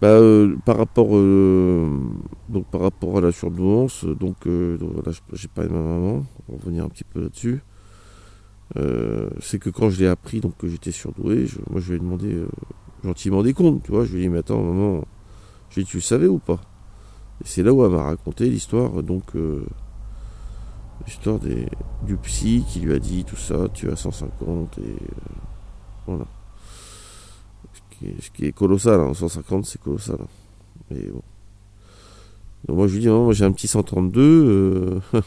bah, 0.00 0.18
par 0.64 0.76
rapport 0.78 1.08
donc 2.48 2.66
par 2.66 2.80
rapport 2.80 3.18
à 3.18 3.20
la 3.20 3.32
surdouance, 3.32 4.04
donc, 4.04 4.46
euh, 4.46 4.78
donc 4.78 4.92
voilà, 4.94 5.12
j'ai 5.32 5.48
parlé 5.48 5.68
de 5.70 5.74
ma 5.74 5.82
maman, 5.82 6.24
on 6.48 6.52
va 6.52 6.58
revenir 6.58 6.84
un 6.84 6.88
petit 6.88 7.04
peu 7.04 7.20
là-dessus. 7.22 7.60
Euh, 8.76 9.30
c'est 9.40 9.58
que 9.58 9.70
quand 9.70 9.90
je 9.90 10.00
l'ai 10.00 10.08
appris 10.08 10.40
donc 10.40 10.56
que 10.58 10.68
j'étais 10.68 10.92
surdoué, 10.92 11.46
je- 11.46 11.58
moi 11.70 11.80
je 11.80 11.88
lui 11.90 11.96
ai 11.96 11.98
demandé 12.00 12.34
euh, 12.34 12.48
gentiment 13.04 13.42
des 13.42 13.54
comptes, 13.54 13.82
tu 13.82 13.92
vois, 13.92 14.04
je 14.04 14.12
lui 14.12 14.20
ai 14.20 14.22
dit 14.24 14.28
mais 14.28 14.38
attends 14.38 14.62
maman, 14.62 15.04
j'ai 15.70 15.82
dit 15.82 15.88
tu 15.88 15.96
le 15.98 16.02
savais 16.02 16.26
ou 16.26 16.38
pas? 16.38 16.60
Et 17.42 17.46
c'est 17.46 17.62
là 17.62 17.72
où 17.72 17.84
elle 17.84 17.92
m'a 17.92 18.02
raconté 18.04 18.48
l'histoire 18.50 19.02
donc 19.02 19.36
euh, 19.36 19.64
l'histoire 21.06 21.38
du 21.38 22.16
psy 22.18 22.64
qui 22.68 22.80
lui 22.80 22.92
a 22.92 22.98
dit 22.98 23.24
tout 23.24 23.36
ça, 23.36 23.68
tu 23.72 23.90
as 23.90 23.96
150 23.96 24.78
et 24.78 24.82
euh, 24.82 24.86
voilà. 26.06 26.26
Ce 28.20 28.30
qui, 28.30 28.44
est, 28.46 28.52
colossal, 28.52 29.00
hein, 29.00 29.12
150 29.12 29.66
c'est 29.66 29.80
colossal. 29.80 30.18
Mais 30.90 31.02
bon. 31.08 31.22
Donc 32.66 32.76
moi 32.76 32.86
je 32.86 32.94
lui 32.94 33.00
dis 33.00 33.08
maman, 33.08 33.24
moi 33.24 33.32
j'ai 33.32 33.44
un 33.44 33.52
petit 33.52 33.68
132 33.68 34.20
euh, 34.20 35.00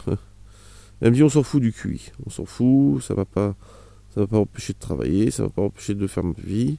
Elle 1.00 1.10
me 1.10 1.16
dit 1.16 1.22
on 1.22 1.28
s'en 1.28 1.42
fout 1.42 1.60
du 1.60 1.72
QI, 1.72 2.12
on 2.26 2.30
s'en 2.30 2.44
fout, 2.44 3.02
ça 3.02 3.14
va 3.14 3.24
pas 3.24 3.54
ça 4.14 4.20
va 4.20 4.26
pas 4.26 4.38
empêcher 4.38 4.74
de 4.74 4.78
travailler, 4.78 5.30
ça 5.30 5.44
va 5.44 5.48
pas 5.48 5.62
empêcher 5.62 5.94
de 5.94 6.06
faire 6.06 6.22
ma 6.22 6.34
vie. 6.38 6.78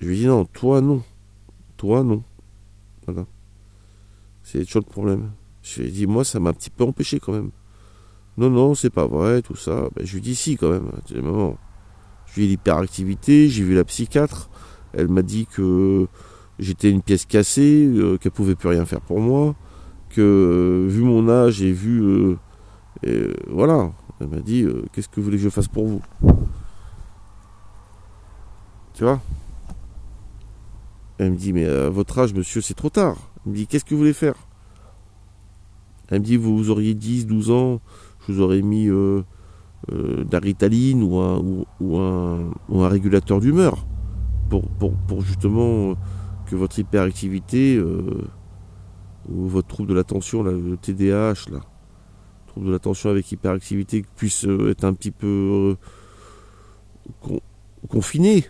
Je 0.00 0.06
lui 0.06 0.18
dis 0.18 0.26
non, 0.26 0.44
toi 0.44 0.80
non. 0.80 1.02
Toi 1.78 2.02
non. 2.02 2.22
Voilà. 3.06 3.26
C'est 4.42 4.64
toujours 4.64 4.82
le 4.86 4.90
problème. 4.92 5.30
Je 5.62 5.80
lui 5.80 5.88
ai 5.88 5.90
dit, 5.90 6.06
moi, 6.06 6.24
ça 6.24 6.38
m'a 6.38 6.50
un 6.50 6.52
petit 6.52 6.70
peu 6.70 6.84
empêché 6.84 7.18
quand 7.18 7.32
même. 7.32 7.50
Non, 8.36 8.48
non, 8.48 8.76
c'est 8.76 8.90
pas 8.90 9.06
vrai, 9.06 9.42
tout 9.42 9.56
ça. 9.56 9.88
Ben, 9.96 10.06
je 10.06 10.14
lui 10.14 10.20
dis 10.20 10.36
si 10.36 10.56
quand 10.56 10.70
même. 10.70 10.90
Je 11.08 11.14
lui 12.36 12.44
ai 12.44 12.48
l'hyperactivité, 12.48 13.48
j'ai 13.48 13.64
vu 13.64 13.74
la 13.74 13.82
psychiatre. 13.82 14.48
Elle 14.92 15.08
m'a 15.08 15.22
dit 15.22 15.46
que 15.46 16.06
j'étais 16.58 16.90
une 16.90 17.02
pièce 17.02 17.26
cassée, 17.26 17.86
euh, 17.86 18.16
qu'elle 18.18 18.32
pouvait 18.32 18.54
plus 18.54 18.68
rien 18.68 18.84
faire 18.84 19.00
pour 19.00 19.20
moi, 19.20 19.54
que 20.10 20.20
euh, 20.20 20.88
vu 20.88 21.02
mon 21.02 21.28
âge 21.28 21.62
et 21.62 21.72
vu 21.72 22.02
euh, 22.02 22.36
voilà, 23.48 23.92
elle 24.20 24.28
m'a 24.28 24.40
dit 24.40 24.66
qu'est-ce 24.92 25.08
que 25.08 25.16
vous 25.16 25.24
voulez 25.24 25.36
que 25.36 25.42
je 25.42 25.48
fasse 25.48 25.68
pour 25.68 25.86
vous? 25.86 26.02
Tu 28.94 29.04
vois? 29.04 29.20
Elle 31.18 31.32
me 31.32 31.36
dit 31.36 31.52
mais 31.52 31.66
à 31.66 31.90
votre 31.90 32.18
âge 32.18 32.32
monsieur 32.34 32.60
c'est 32.60 32.74
trop 32.74 32.90
tard. 32.90 33.16
Elle 33.44 33.52
me 33.52 33.56
dit 33.56 33.66
qu'est-ce 33.66 33.84
que 33.84 33.90
vous 33.90 33.98
voulez 33.98 34.12
faire? 34.12 34.34
Elle 36.08 36.20
me 36.20 36.24
dit 36.24 36.36
vous 36.36 36.70
auriez 36.70 36.94
10, 36.94 37.26
12 37.26 37.50
ans, 37.50 37.80
je 38.26 38.32
vous 38.32 38.40
aurais 38.40 38.62
mis 38.62 38.88
euh, 39.92 40.24
d'aritaline 40.24 41.00
ou 41.04 41.18
un, 41.18 41.38
ou, 41.80 41.96
un, 41.98 42.50
ou 42.68 42.82
un 42.82 42.88
régulateur 42.88 43.38
d'humeur 43.38 43.86
pour, 44.48 44.64
pour, 45.06 45.20
justement 45.20 45.94
que 46.46 46.56
votre 46.56 46.78
hyperactivité 46.78 47.76
euh, 47.76 48.24
ou 49.28 49.48
votre 49.48 49.68
trouble 49.68 49.90
de 49.90 49.94
l'attention, 49.94 50.42
le 50.42 50.76
TDAH, 50.76 51.50
là, 51.50 51.60
trouble 52.46 52.66
de 52.66 52.72
l'attention 52.72 53.10
avec 53.10 53.30
hyperactivité, 53.30 54.04
puisse 54.16 54.46
euh, 54.46 54.70
être 54.70 54.84
un 54.84 54.94
petit 54.94 55.10
peu 55.10 55.76
euh, 57.28 57.38
confiné. 57.88 58.46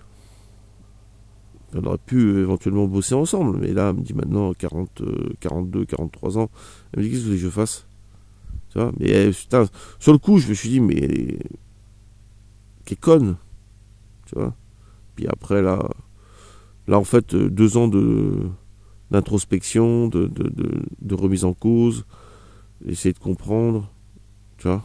On 1.75 1.85
aurait 1.85 1.99
pu 1.99 2.39
éventuellement 2.39 2.87
bosser 2.87 3.15
ensemble, 3.15 3.59
mais 3.59 3.73
là, 3.73 3.91
elle 3.91 3.97
me 3.97 4.03
dit 4.03 4.15
maintenant 4.15 4.53
40, 4.55 5.03
42, 5.41 5.85
43 5.85 6.39
ans, 6.39 6.51
elle 6.93 7.01
me 7.01 7.05
dit 7.05 7.11
qu'est-ce 7.11 7.23
que 7.23 7.25
vous 7.25 7.31
voulez 7.33 7.41
que 7.41 7.47
je 7.47 7.51
fasse? 7.51 7.87
Tu 8.71 8.79
vois? 8.79 8.93
Mais 8.99 9.33
sur 9.99 10.13
le 10.13 10.19
coup, 10.19 10.39
je 10.39 10.49
me 10.49 10.55
suis 10.55 10.69
dit, 10.69 10.81
mais 10.81 10.95
elle 10.95 11.19
est, 11.19 11.39
qu'elle 12.85 12.93
est 12.93 13.01
conne, 13.01 13.37
tu 14.27 14.37
vois? 14.37 14.55
Puis 15.17 15.27
après, 15.27 15.61
là, 15.61 15.89
Là, 16.89 16.99
en 16.99 17.05
fait, 17.05 17.35
euh, 17.35 17.51
deux 17.51 17.77
ans 17.77 17.89
de 17.89 18.49
d'introspection, 19.11 20.09
de, 20.09 20.27
de, 20.27 21.15
remise 21.15 21.45
en 21.45 21.55
cause, 21.55 22.05
essayer 22.85 23.13
de 23.13 23.21
comprendre, 23.21 23.89
tu 24.59 24.67
vois. 24.67 24.83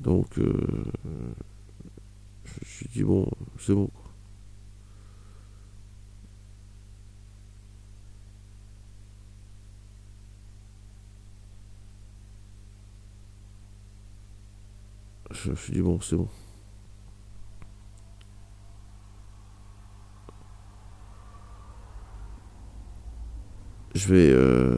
Donc, 0.00 0.38
euh, 0.38 0.50
je 2.44 2.52
me 2.60 2.64
suis 2.64 2.88
dit, 2.88 3.02
bon, 3.04 3.28
c'est 3.58 3.74
bon. 3.74 3.90
Je 15.30 15.50
me 15.50 15.56
suis 15.56 15.72
dit, 15.74 15.82
bon, 15.82 16.00
c'est 16.00 16.16
bon. 16.16 16.28
Je 23.94 24.08
vais 24.08 24.30
euh, 24.30 24.76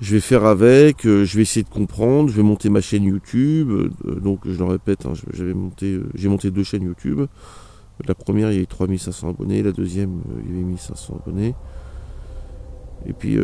je 0.00 0.14
vais 0.14 0.20
faire 0.20 0.44
avec, 0.44 1.06
euh, 1.06 1.24
je 1.24 1.36
vais 1.36 1.42
essayer 1.42 1.62
de 1.62 1.68
comprendre, 1.68 2.28
je 2.28 2.36
vais 2.36 2.42
monter 2.42 2.68
ma 2.68 2.80
chaîne 2.80 3.04
YouTube. 3.04 3.70
Euh, 3.70 4.20
donc 4.20 4.40
je 4.44 4.58
le 4.58 4.64
répète, 4.64 5.06
hein, 5.06 5.12
j'ai 5.32 6.28
monté 6.28 6.50
deux 6.50 6.64
chaînes 6.64 6.82
YouTube. 6.82 7.26
La 8.06 8.14
première, 8.14 8.50
il 8.50 8.54
y 8.54 8.56
avait 8.56 8.66
3500 8.66 9.30
abonnés, 9.30 9.62
la 9.62 9.70
deuxième, 9.70 10.20
il 10.44 10.50
y 10.50 10.56
avait 10.56 10.64
1500 10.64 11.20
abonnés. 11.22 11.54
Et 13.06 13.12
puis, 13.12 13.38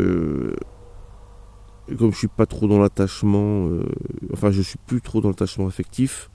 comme 1.97 2.13
je 2.13 2.17
suis 2.17 2.29
pas 2.29 2.47
trop 2.47 2.67
dans 2.67 2.81
l'attachement, 2.81 3.69
enfin 4.33 4.51
je 4.51 4.61
suis 4.61 4.79
plus 4.87 5.01
trop 5.01 5.21
dans 5.21 5.29
l'attachement 5.29 5.69
affectif, 5.69 6.31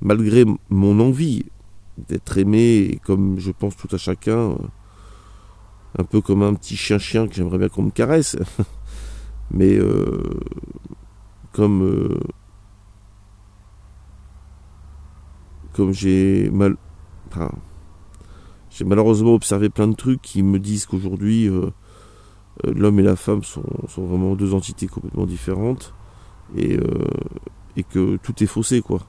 malgré 0.00 0.44
mon 0.70 0.98
envie 0.98 1.44
d'être 1.98 2.38
aimé, 2.38 3.00
comme 3.04 3.38
je 3.38 3.50
pense 3.52 3.76
tout 3.76 3.88
à 3.92 3.98
chacun, 3.98 4.56
un 5.98 6.04
peu 6.04 6.20
comme 6.20 6.42
un 6.42 6.54
petit 6.54 6.76
chien-chien 6.76 7.26
que 7.26 7.34
j'aimerais 7.34 7.58
bien 7.58 7.68
qu'on 7.68 7.82
me 7.82 7.90
caresse. 7.90 8.36
Mais 9.50 9.76
euh, 9.76 10.22
comme 11.52 11.82
euh, 11.82 12.20
comme 15.72 15.92
j'ai 15.92 16.50
mal, 16.50 16.76
j'ai 18.70 18.84
malheureusement 18.84 19.34
observé 19.34 19.68
plein 19.68 19.88
de 19.88 19.94
trucs 19.94 20.20
qui 20.22 20.42
me 20.42 20.58
disent 20.58 20.86
qu'aujourd'hui 20.86 21.48
euh, 21.48 21.70
l'homme 22.64 22.98
et 22.98 23.02
la 23.02 23.16
femme 23.16 23.44
sont, 23.44 23.62
vraiment 23.96 24.34
deux 24.34 24.54
entités 24.54 24.86
complètement 24.86 25.26
différentes 25.26 25.94
et, 26.56 26.78
que 27.90 28.16
tout 28.16 28.42
est 28.42 28.46
faussé 28.46 28.80
quoi. 28.80 29.00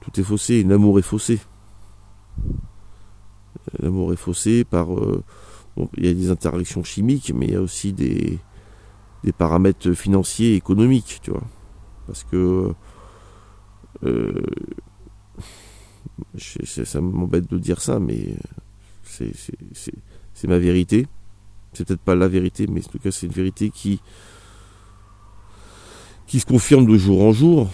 Tout 0.00 0.20
est 0.20 0.24
faussé 0.24 0.62
l'amour 0.62 0.98
est 0.98 1.02
faussé. 1.02 1.40
L'amour 3.78 4.12
est 4.12 4.16
faussé 4.16 4.64
par. 4.64 4.94
Euh, 4.94 5.22
il 5.96 6.06
y 6.06 6.08
a 6.08 6.14
des 6.14 6.30
interactions 6.30 6.84
chimiques, 6.84 7.32
mais 7.34 7.46
il 7.46 7.52
y 7.52 7.56
a 7.56 7.60
aussi 7.60 7.92
des, 7.92 8.38
des 9.24 9.32
paramètres 9.32 9.92
financiers 9.92 10.52
et 10.52 10.56
économiques, 10.56 11.20
tu 11.22 11.30
vois. 11.30 11.44
Parce 12.06 12.24
que. 12.24 12.72
Euh, 14.04 14.42
ça 16.38 17.00
m'embête 17.00 17.50
de 17.50 17.58
dire 17.58 17.80
ça, 17.80 17.98
mais 17.98 18.36
c'est 19.02 20.48
ma 20.48 20.58
vérité. 20.58 21.06
C'est 21.72 21.86
peut-être 21.86 22.00
pas 22.00 22.14
la 22.14 22.28
vérité, 22.28 22.66
mais 22.66 22.84
en 22.84 22.88
tout 22.88 22.98
cas, 22.98 23.10
c'est 23.10 23.26
une 23.26 23.32
vérité 23.32 23.70
qui, 23.70 24.00
qui 26.26 26.40
se 26.40 26.46
confirme 26.46 26.86
de 26.86 26.96
jour 26.96 27.22
en 27.22 27.32
jour 27.32 27.70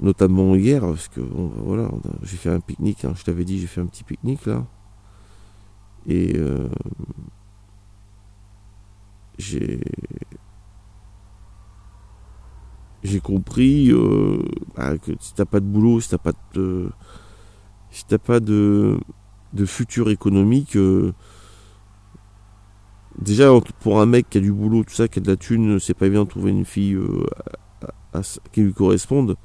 notamment 0.00 0.54
hier, 0.54 0.80
parce 0.80 1.08
que 1.08 1.20
voilà, 1.20 1.90
j'ai 2.22 2.36
fait 2.36 2.50
un 2.50 2.60
pique-nique, 2.60 3.04
hein, 3.04 3.12
je 3.16 3.24
t'avais 3.24 3.44
dit, 3.44 3.58
j'ai 3.58 3.66
fait 3.66 3.80
un 3.80 3.86
petit 3.86 4.04
pique-nique 4.04 4.46
là. 4.46 4.66
Et 6.06 6.36
euh, 6.36 6.68
j'ai 9.38 9.80
j'ai 13.02 13.20
compris 13.20 13.90
euh, 13.92 14.42
bah, 14.76 14.98
que 14.98 15.12
si 15.20 15.34
t'as 15.34 15.44
pas 15.44 15.60
de 15.60 15.66
boulot, 15.66 16.00
si 16.00 16.08
t'as 16.10 16.18
pas 16.18 16.32
de 16.54 16.90
si 17.90 18.04
t'as 18.06 18.18
pas 18.18 18.40
de 18.40 18.98
de 19.52 19.66
futur 19.66 20.10
économique, 20.10 20.76
euh, 20.76 21.12
déjà 23.18 23.50
pour 23.80 24.00
un 24.00 24.06
mec 24.06 24.28
qui 24.30 24.38
a 24.38 24.40
du 24.40 24.52
boulot, 24.52 24.84
tout 24.84 24.94
ça, 24.94 25.08
qui 25.08 25.18
a 25.18 25.22
de 25.22 25.28
la 25.28 25.36
thune, 25.36 25.78
c'est 25.78 25.94
pas 25.94 26.08
bien 26.08 26.24
de 26.24 26.28
trouver 26.28 26.50
une 26.50 26.64
fille 26.64 26.98
qui 28.52 28.62
lui 28.62 28.72
corresponde. 28.72 29.36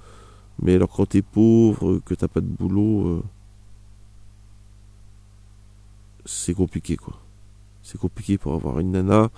Mais 0.62 0.76
alors 0.76 0.90
quand 0.90 1.08
t'es 1.08 1.22
pauvre, 1.22 2.00
que 2.06 2.14
t'as 2.14 2.28
pas 2.28 2.42
de 2.42 2.48
boulot, 2.48 3.08
euh, 3.08 3.24
c'est 6.26 6.54
compliqué 6.54 6.96
quoi. 6.96 7.20
C'est 7.82 7.98
compliqué 7.98 8.38
pour 8.38 8.54
avoir 8.54 8.80
une 8.80 8.92
nana 8.92 9.30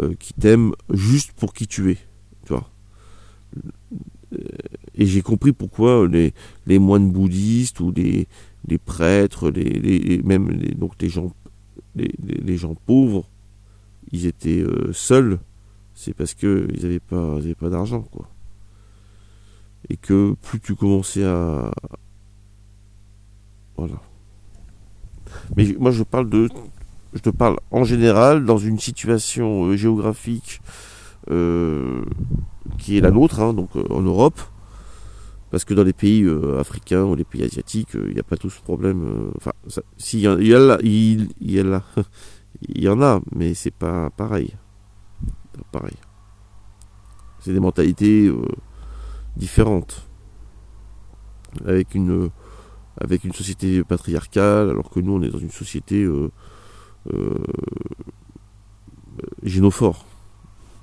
euh, 0.00 0.14
qui 0.14 0.32
t'aime 0.32 0.72
juste 0.90 1.32
pour 1.32 1.52
qui 1.52 1.66
tu 1.66 1.92
es, 1.92 1.98
tu 2.44 2.54
vois. 2.54 2.70
Euh, 3.56 4.38
et 4.94 5.06
j'ai 5.06 5.22
compris 5.22 5.52
pourquoi 5.52 6.08
les, 6.08 6.78
moines 6.78 7.10
bouddhistes 7.10 7.80
ou 7.80 7.92
les, 7.92 8.26
les 8.66 8.78
prêtres, 8.78 9.50
les, 9.50 10.22
même 10.24 10.50
les, 10.50 10.74
donc 10.74 10.94
les 11.00 11.08
gens, 11.08 11.32
les, 11.94 12.56
gens 12.56 12.74
pauvres, 12.74 13.28
ils 14.12 14.26
étaient 14.26 14.64
seuls. 14.92 15.38
C'est 15.94 16.14
parce 16.14 16.34
qu'ils 16.34 16.80
n'avaient 16.82 17.00
pas, 17.00 17.36
avaient 17.36 17.54
pas 17.54 17.70
d'argent 17.70 18.02
quoi 18.02 18.28
et 19.88 19.96
que 19.96 20.34
plus 20.42 20.60
tu 20.60 20.74
commençais 20.74 21.24
à 21.24 21.70
voilà. 23.76 24.00
Mais 25.56 25.74
moi 25.78 25.90
je 25.90 26.02
parle 26.02 26.28
de 26.28 26.48
je 27.12 27.20
te 27.20 27.30
parle 27.30 27.58
en 27.70 27.84
général 27.84 28.44
dans 28.44 28.58
une 28.58 28.78
situation 28.78 29.66
euh, 29.66 29.76
géographique 29.76 30.60
euh, 31.30 32.02
qui 32.78 32.98
est 32.98 33.00
la 33.00 33.10
nôtre 33.10 33.40
hein, 33.40 33.52
donc 33.52 33.70
euh, 33.76 33.84
en 33.90 34.02
Europe. 34.02 34.40
Parce 35.50 35.64
que 35.64 35.74
dans 35.74 35.84
les 35.84 35.92
pays 35.92 36.26
africains 36.58 37.04
ou 37.04 37.14
les 37.14 37.22
pays 37.22 37.44
asiatiques 37.44 37.90
il 37.94 38.12
n'y 38.14 38.18
a 38.18 38.24
pas 38.24 38.36
tout 38.36 38.50
ce 38.50 38.60
problème 38.60 39.30
enfin 39.36 39.52
s'il 39.96 40.18
y, 40.18 40.24
il 40.24 40.48
y, 40.48 40.54
a, 40.54 40.78
il, 40.82 41.28
y, 41.40 41.60
a 41.60 41.82
il 42.68 42.82
y 42.82 42.88
en 42.88 43.00
a 43.00 43.20
mais 43.32 43.54
c'est 43.54 43.70
pas 43.70 44.10
pareil. 44.10 44.56
Pareil. 45.70 45.94
C'est 47.38 47.52
des 47.52 47.60
mentalités 47.60 48.32
différentes. 49.36 50.08
Avec 51.64 51.94
une, 51.94 52.30
avec 53.00 53.24
une 53.24 53.32
société 53.32 53.82
patriarcale, 53.84 54.70
alors 54.70 54.90
que 54.90 55.00
nous, 55.00 55.12
on 55.12 55.22
est 55.22 55.30
dans 55.30 55.38
une 55.38 55.50
société 55.50 56.02
euh, 56.02 56.30
euh, 57.12 57.44
génophore. 59.42 60.06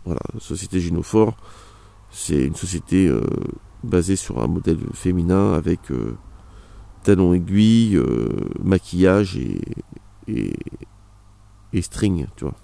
Voilà, 0.06 0.22
société 0.40 0.80
génophore, 0.80 1.38
c'est 2.10 2.46
une 2.46 2.56
société 2.56 3.08
euh, 3.08 3.22
basée 3.84 4.16
sur 4.16 4.42
un 4.42 4.48
modèle 4.48 4.80
féminin 4.94 5.54
avec 5.54 5.80
talons 7.04 7.34
aiguilles, 7.34 8.00
maquillage 8.64 9.38
et, 9.38 9.62
et, 11.74 11.82
string, 11.82 12.28
tu 12.36 12.46
vois. 12.46 12.56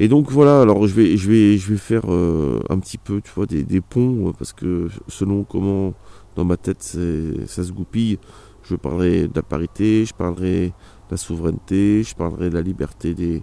Et 0.00 0.08
donc 0.08 0.32
voilà, 0.32 0.62
alors 0.62 0.86
je 0.86 0.94
vais, 0.94 1.16
je 1.16 1.30
vais, 1.30 1.58
je 1.58 1.70
vais 1.70 1.78
faire 1.78 2.06
un 2.06 2.78
petit 2.78 2.96
peu, 2.98 3.20
tu 3.20 3.30
vois, 3.32 3.44
des, 3.46 3.64
des 3.64 3.82
ponts, 3.82 4.32
parce 4.36 4.52
que 4.54 4.88
selon 5.08 5.44
comment 5.44 5.92
dans 6.36 6.44
ma 6.44 6.56
tête 6.56 6.82
ça 6.82 7.64
se 7.64 7.70
goupille, 7.70 8.18
je 8.62 8.76
parlerai 8.76 9.28
de 9.28 9.32
la 9.34 9.42
parité, 9.42 10.06
je 10.06 10.14
parlerai 10.14 10.68
de 10.68 11.10
la 11.10 11.16
souveraineté, 11.18 12.02
je 12.02 12.14
parlerai 12.14 12.48
de 12.48 12.54
la 12.54 12.62
liberté 12.62 13.14
des, 13.14 13.42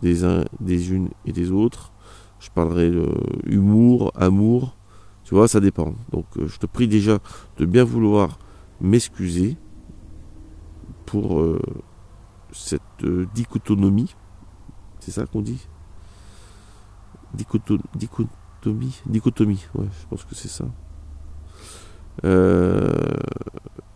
des 0.00 0.24
uns, 0.24 0.44
des 0.60 0.92
unes 0.92 1.08
et 1.24 1.32
des 1.32 1.50
autres. 1.50 1.92
Je 2.38 2.50
parlerai 2.50 2.90
de 2.90 3.08
humour, 3.46 4.12
amour. 4.14 4.76
Tu 5.24 5.34
vois, 5.34 5.48
ça 5.48 5.60
dépend. 5.60 5.94
Donc 6.12 6.26
euh, 6.36 6.46
je 6.46 6.58
te 6.58 6.66
prie 6.66 6.88
déjà 6.88 7.18
de 7.56 7.64
bien 7.64 7.84
vouloir 7.84 8.38
m'excuser 8.80 9.56
pour 11.06 11.40
euh, 11.40 11.58
cette 12.52 12.82
euh, 13.04 13.26
dichotomie. 13.34 14.14
C'est 15.00 15.12
ça 15.12 15.24
qu'on 15.24 15.40
dit? 15.40 15.66
Dichotomie 17.34 19.00
Dichotomie, 19.06 19.64
ouais, 19.74 19.86
je 20.00 20.06
pense 20.08 20.24
que 20.24 20.34
c'est 20.34 20.48
ça. 20.48 20.64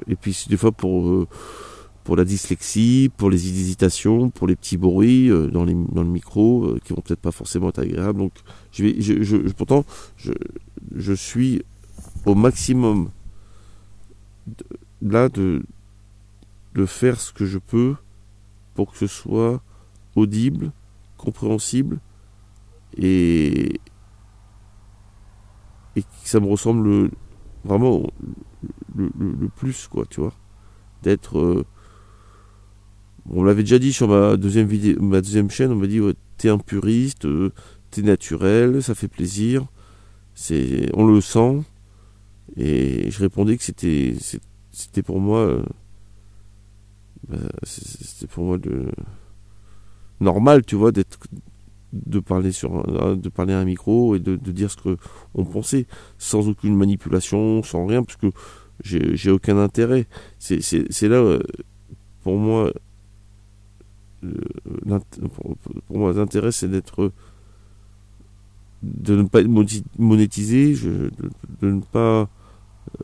et 0.07 0.17
puis 0.17 0.47
des 0.49 0.57
fois 0.57 0.73
pour 0.73 1.27
pour 2.09 2.17
la 2.17 2.25
dyslexie, 2.25 3.11
pour 3.19 3.29
les 3.29 3.49
hésitations, 3.49 4.31
pour 4.31 4.47
les 4.47 4.57
petits 4.57 4.79
bruits 4.79 5.31
euh, 5.31 5.49
dans, 5.49 5.67
les, 5.67 5.75
dans 5.75 6.03
le 6.03 6.09
micro 6.09 6.65
euh, 6.65 6.81
qui 6.83 6.95
vont 6.95 7.03
peut-être 7.03 7.21
pas 7.21 7.33
forcément 7.33 7.69
être 7.69 7.81
agréables. 7.81 8.19
Donc, 8.19 8.33
je 8.73 8.83
vais, 8.83 8.99
je, 8.99 9.23
je, 9.23 9.37
pourtant, 9.53 9.85
je, 10.17 10.33
je, 10.97 11.13
suis 11.13 11.61
au 12.25 12.35
maximum 12.35 13.11
là 15.03 15.29
de, 15.29 15.63
de 16.77 16.87
faire 16.87 17.21
ce 17.21 17.31
que 17.31 17.45
je 17.45 17.59
peux 17.59 17.95
pour 18.75 18.91
que 18.91 18.97
ce 18.97 19.07
soit 19.07 19.61
audible, 20.17 20.73
compréhensible 21.19 21.99
et, 22.99 23.81
ça 26.25 26.41
me 26.41 26.47
ressemble 26.47 27.11
vraiment 27.65 28.03
le, 28.95 29.11
le, 29.19 29.49
plus, 29.49 29.89
quoi, 29.89 30.05
tu 30.09 30.21
vois. 30.21 30.35
D'être. 31.03 31.39
Euh, 31.39 31.65
on 33.31 33.43
l'avait 33.43 33.63
déjà 33.63 33.79
dit 33.79 33.93
sur 33.93 34.09
ma 34.09 34.37
deuxième 34.37 34.67
vidéo, 34.67 35.01
ma 35.01 35.21
deuxième 35.21 35.51
chaîne, 35.51 35.73
on 35.73 35.77
m'a 35.77 35.87
dit 35.87 36.01
t'es 36.39 36.49
un 36.49 36.59
puriste, 36.59 37.27
euh, 37.27 37.53
t'es 37.91 38.03
naturel, 38.03 38.83
ça 38.83 38.95
fait 38.95 39.09
plaisir, 39.09 39.67
c'est, 40.35 40.91
on 40.95 41.07
le 41.07 41.21
sent. 41.21 41.63
Et 42.57 43.11
je 43.11 43.21
répondais 43.21 43.57
que 43.57 43.63
c'était, 43.63 44.15
c'était 44.71 45.03
pour 45.03 45.21
moi, 45.21 45.41
euh, 45.41 45.63
bah, 47.29 47.37
c'était 47.65 48.27
pour 48.27 48.45
moi 48.45 48.59
de 48.59 48.91
normal, 50.21 50.65
tu 50.65 50.75
vois, 50.75 50.91
d'être, 50.91 51.19
de 51.93 52.21
parler 52.21 52.53
sur, 52.53 52.83
de 53.17 53.29
parler 53.29 53.55
à 53.55 53.61
un 53.61 53.65
micro 53.65 54.15
et 54.15 54.21
de, 54.21 54.37
dire 54.37 54.71
ce 54.71 54.77
que 54.77 54.97
on 55.35 55.45
pensait, 55.45 55.87
sans 56.19 56.49
aucune 56.49 56.77
manipulation, 56.77 57.63
sans 57.63 57.87
rien, 57.87 58.03
parce 58.03 58.17
que 58.17 58.31
j'ai, 58.85 59.31
aucun 59.31 59.59
intérêt. 59.59 60.07
C'est, 60.39 61.09
là, 61.09 61.17
euh, 61.17 61.41
pour 62.23 62.37
moi, 62.37 62.73
pour 65.87 65.99
moi, 65.99 66.13
l'intérêt, 66.13 66.53
c'est 66.53 66.69
d'être. 66.69 67.13
de 68.83 69.17
ne 69.17 69.23
pas 69.25 69.41
être 69.41 69.51
monétisé, 69.99 70.75
de, 70.75 71.11
ne 71.63 71.81
pas. 71.81 72.29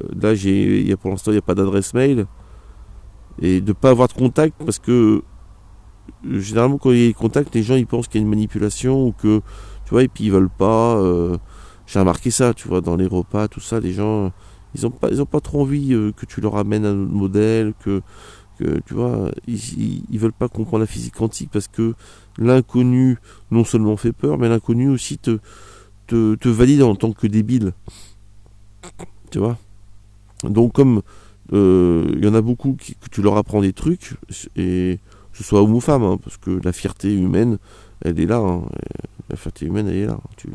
Euh, 0.01 0.09
là, 0.21 0.35
j'ai, 0.35 0.95
pour 0.97 1.11
l'instant, 1.11 1.31
il 1.31 1.35
n'y 1.35 1.39
a 1.39 1.43
pas 1.43 1.55
d'adresse 1.55 1.95
mail. 1.95 2.27
Et 3.43 3.61
de 3.61 3.73
pas 3.73 3.91
avoir 3.91 4.09
de 4.09 4.13
contact 4.13 4.55
parce 4.59 4.79
que. 4.79 5.23
Généralement, 6.25 6.79
quand 6.79 6.91
il 6.93 7.11
y 7.11 7.15
les 7.55 7.63
gens 7.63 7.77
ils 7.77 7.87
pensent 7.87 8.09
qu'il 8.09 8.21
y 8.21 8.25
a 8.25 8.25
une 8.25 8.31
manipulation 8.31 9.07
ou 9.07 9.13
que. 9.13 9.41
Tu 9.85 9.91
vois, 9.91 10.03
et 10.03 10.09
puis 10.09 10.25
ils 10.25 10.33
veulent 10.33 10.49
pas. 10.49 10.97
Euh, 10.97 11.37
j'ai 11.87 11.99
remarqué 11.99 12.31
ça, 12.31 12.55
tu 12.55 12.69
vois, 12.69 12.81
dans 12.81 12.97
les 12.97 13.07
repas, 13.07 13.49
tout 13.49 13.61
ça, 13.61 13.81
les 13.81 13.93
gens. 13.93 14.33
Ils 14.75 14.83
n'ont 14.83 14.91
pas, 14.91 15.09
ils 15.11 15.23
ont 15.23 15.27
pas 15.27 15.41
trop 15.41 15.63
envie 15.63 15.93
euh, 15.93 16.13
que 16.13 16.27
tu 16.27 16.41
leur 16.41 16.57
amènes 16.57 16.85
un 16.85 16.95
modèle, 16.95 17.75
que 17.81 18.03
tu 18.59 18.95
vois, 18.95 19.31
ils, 19.47 20.05
ils 20.11 20.19
veulent 20.19 20.33
pas 20.33 20.49
comprendre 20.49 20.81
la 20.83 20.87
physique 20.87 21.15
quantique 21.15 21.51
parce 21.53 21.69
que 21.69 21.95
l'inconnu 22.39 23.19
non 23.51 23.65
seulement 23.65 23.97
fait 23.97 24.13
peur, 24.13 24.39
mais 24.39 24.49
l'inconnu 24.49 24.89
aussi 24.89 25.19
te, 25.19 25.39
te, 26.07 26.35
te, 26.37 26.49
valide 26.49 26.83
en 26.83 26.95
tant 26.95 27.13
que 27.13 27.27
débile. 27.27 27.73
Tu 29.31 29.39
vois? 29.39 29.59
Donc 30.45 30.73
comme 30.73 31.03
euh, 31.53 32.13
il 32.17 32.25
y 32.25 32.29
en 32.29 32.35
a 32.35 32.41
beaucoup 32.41 32.75
qui, 32.75 32.95
que 32.95 33.09
tu 33.11 33.23
leur 33.23 33.37
apprends 33.37 33.61
des 33.61 33.73
trucs, 33.73 34.15
et 34.57 34.99
que 35.35 35.39
ce 35.39 35.45
soit 35.45 35.61
homme 35.61 35.75
ou 35.75 35.81
femme, 35.81 36.05
hein, 36.05 36.17
parce 36.23 36.37
que 36.37 36.61
la 36.63 36.73
fierté 36.73 37.13
humaine, 37.13 37.59
elle 38.03 38.21
est 38.21 38.27
là. 38.27 38.39
Hein, 38.39 38.63
la 39.29 39.37
fierté 39.37 39.67
humaine, 39.67 39.89
elle 39.89 39.97
est 39.97 40.07
là. 40.07 40.21
Tu, 40.37 40.49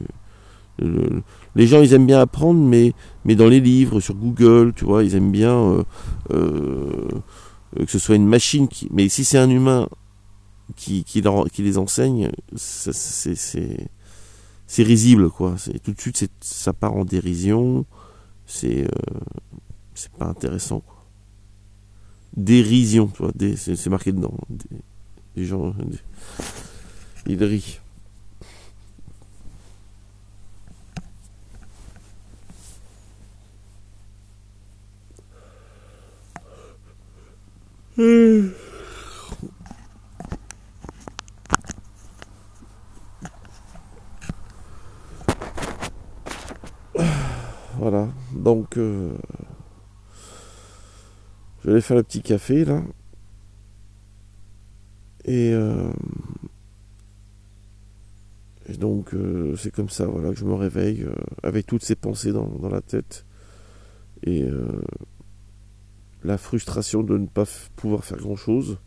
les 1.56 1.68
gens, 1.68 1.82
ils 1.82 1.94
aiment 1.94 2.06
bien 2.06 2.22
apprendre, 2.22 2.62
mais, 2.62 2.94
mais 3.26 3.36
dans 3.36 3.50
les 3.50 3.60
livres, 3.60 4.00
sur 4.00 4.16
Google, 4.16 4.72
tu 4.74 4.86
vois, 4.86 5.04
ils 5.04 5.16
aiment 5.16 5.32
bien... 5.32 5.54
Euh, 5.54 5.84
euh, 6.32 7.86
que 7.86 7.92
ce 7.92 8.00
soit 8.00 8.16
une 8.16 8.26
machine. 8.26 8.68
Mais 8.90 9.10
si 9.10 9.26
c'est 9.26 9.38
un 9.38 9.50
humain 9.50 9.90
qui, 10.76 11.04
qui, 11.04 11.22
les 11.62 11.78
enseigne, 11.78 12.32
c'est 12.56 13.88
risible, 14.78 15.30
quoi. 15.30 15.56
Tout 15.84 15.94
de 15.94 16.00
suite, 16.00 16.30
ça 16.40 16.74
part 16.74 16.94
en 16.96 17.06
dérision. 17.06 17.86
C'est 18.46 18.86
euh, 18.86 20.08
pas 20.18 20.26
intéressant. 20.26 20.82
Dérision, 22.38 23.12
c'est 23.56 23.90
marqué 23.90 24.12
dedans. 24.12 24.34
les 25.36 25.46
gens. 25.46 25.74
ils 27.28 27.44
rient. 27.44 27.80
Voilà, 47.78 48.08
donc 48.34 48.78
euh, 48.78 49.09
vais 51.72 51.82
faire 51.82 51.98
le 51.98 52.04
petit 52.04 52.22
café 52.22 52.66
là. 52.66 52.84
Et, 55.26 55.52
euh, 55.54 55.92
donc 58.78 59.14
euh, 59.14 59.56
c'est 59.56 59.72
comme 59.72 59.90
ça 59.90 60.06
voilà 60.06 60.30
que 60.30 60.38
je 60.38 60.46
me 60.46 60.54
réveille 60.54 61.06
avec 61.44 61.66
toutes 61.66 61.84
ces 61.84 61.96
pensées 61.96 62.32
dans, 62.32 62.70
la 62.70 62.82
tête. 62.82 63.26
Et 64.24 64.46
la 66.24 66.38
frustration 66.38 67.04
de 67.04 67.18
ne 67.18 67.26
pas 67.26 67.46
pouvoir 67.76 68.04
faire 68.04 68.18
grand-chose, 68.18 68.80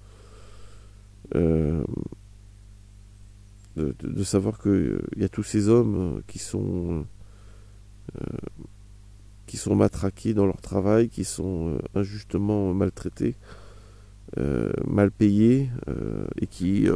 euh, 3.79 3.95
de, 4.03 4.23
savoir 4.23 4.59
qu'il 4.59 4.71
euh, 4.71 5.03
y 5.17 5.25
a 5.25 5.31
tous 5.31 5.43
ces 5.43 5.69
hommes 5.69 6.19
euh, 6.19 6.23
qui 6.27 6.39
sont 6.39 7.07
qui 9.47 9.57
sont 9.57 9.75
matraqués 9.75 10.35
dans 10.35 10.47
leur 10.47 10.61
travail, 10.61 11.09
qui 11.09 11.25
sont 11.25 11.79
injustement 11.95 12.73
maltraités, 12.75 13.37
mal 14.87 15.11
payés 15.11 15.71
et 16.41 16.47
qui 16.47 16.89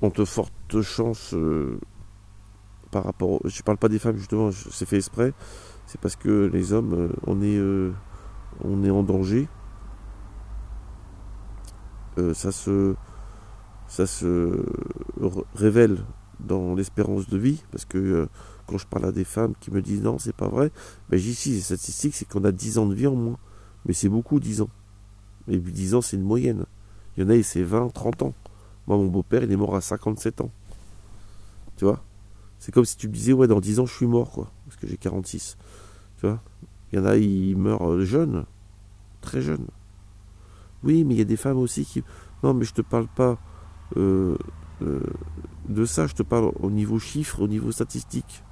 ont 0.00 0.08
de 0.08 0.24
fortes 0.24 0.80
chances 0.80 1.34
par 2.90 3.04
rapport. 3.04 3.40
Je 3.44 3.62
parle 3.62 3.78
pas 3.78 3.88
des 3.88 3.98
femmes 3.98 4.16
justement, 4.16 4.50
c'est 4.52 4.86
fait 4.86 4.96
exprès 4.96 5.34
c'est 5.86 6.00
parce 6.00 6.16
que 6.16 6.50
les 6.52 6.72
hommes, 6.72 6.94
euh, 6.94 7.08
on 7.26 7.42
est, 7.42 7.58
euh, 7.58 7.92
on 8.64 8.82
est 8.82 8.90
en 8.90 9.02
danger. 9.02 9.46
Euh, 12.18 12.32
ça 12.34 12.52
se, 12.52 12.94
ça 13.88 14.06
se 14.06 14.64
révèle 15.54 15.98
dans 16.44 16.74
l'espérance 16.74 17.28
de 17.28 17.38
vie, 17.38 17.62
parce 17.70 17.84
que 17.84 18.28
quand 18.66 18.78
je 18.78 18.86
parle 18.86 19.06
à 19.06 19.12
des 19.12 19.24
femmes 19.24 19.54
qui 19.60 19.70
me 19.70 19.82
disent 19.82 20.02
non, 20.02 20.18
c'est 20.18 20.34
pas 20.34 20.48
vrai, 20.48 20.70
ben 21.08 21.18
j'y 21.18 21.50
les 21.50 21.60
statistiques, 21.60 22.14
c'est 22.14 22.28
qu'on 22.28 22.44
a 22.44 22.52
10 22.52 22.78
ans 22.78 22.86
de 22.86 22.94
vie 22.94 23.06
en 23.06 23.14
moins. 23.14 23.38
Mais 23.86 23.92
c'est 23.92 24.08
beaucoup 24.08 24.40
10 24.40 24.62
ans. 24.62 24.70
Et 25.48 25.58
puis 25.58 25.72
10 25.72 25.94
ans, 25.94 26.00
c'est 26.00 26.16
une 26.16 26.22
moyenne. 26.22 26.66
Il 27.16 27.24
y 27.24 27.26
en 27.26 27.30
a, 27.30 27.42
c'est 27.42 27.62
20, 27.62 27.88
30 27.88 28.22
ans. 28.22 28.34
Moi, 28.86 28.96
mon 28.96 29.06
beau-père, 29.06 29.42
il 29.42 29.52
est 29.52 29.56
mort 29.56 29.74
à 29.74 29.80
57 29.80 30.40
ans. 30.40 30.50
Tu 31.76 31.84
vois? 31.84 32.02
C'est 32.58 32.72
comme 32.72 32.84
si 32.84 32.96
tu 32.96 33.08
me 33.08 33.12
disais, 33.12 33.32
ouais, 33.32 33.48
dans 33.48 33.60
10 33.60 33.80
ans, 33.80 33.86
je 33.86 33.94
suis 33.94 34.06
mort, 34.06 34.30
quoi. 34.30 34.50
Parce 34.66 34.76
que 34.76 34.86
j'ai 34.86 34.96
46. 34.96 35.56
Il 36.22 36.38
y 36.92 36.98
en 36.98 37.04
a, 37.04 37.16
ils 37.16 37.56
meurent 37.56 37.90
euh, 37.90 38.04
jeunes, 38.04 38.44
très 39.20 39.42
jeunes. 39.42 39.66
Oui, 40.84 41.04
mais 41.04 41.14
il 41.14 41.18
y 41.18 41.22
a 41.22 41.24
des 41.24 41.36
femmes 41.36 41.58
aussi 41.58 41.84
qui. 41.84 42.04
Non, 42.42 42.54
mais 42.54 42.64
je 42.64 42.74
te 42.74 42.82
parle 42.82 43.06
pas 43.08 43.38
euh, 43.96 44.36
euh, 44.82 45.00
de 45.68 45.84
ça, 45.84 46.06
je 46.06 46.14
te 46.14 46.22
parle 46.22 46.52
au 46.60 46.70
niveau 46.70 46.98
chiffre, 46.98 47.40
au 47.40 47.48
niveau 47.48 47.72
statistique. 47.72 48.42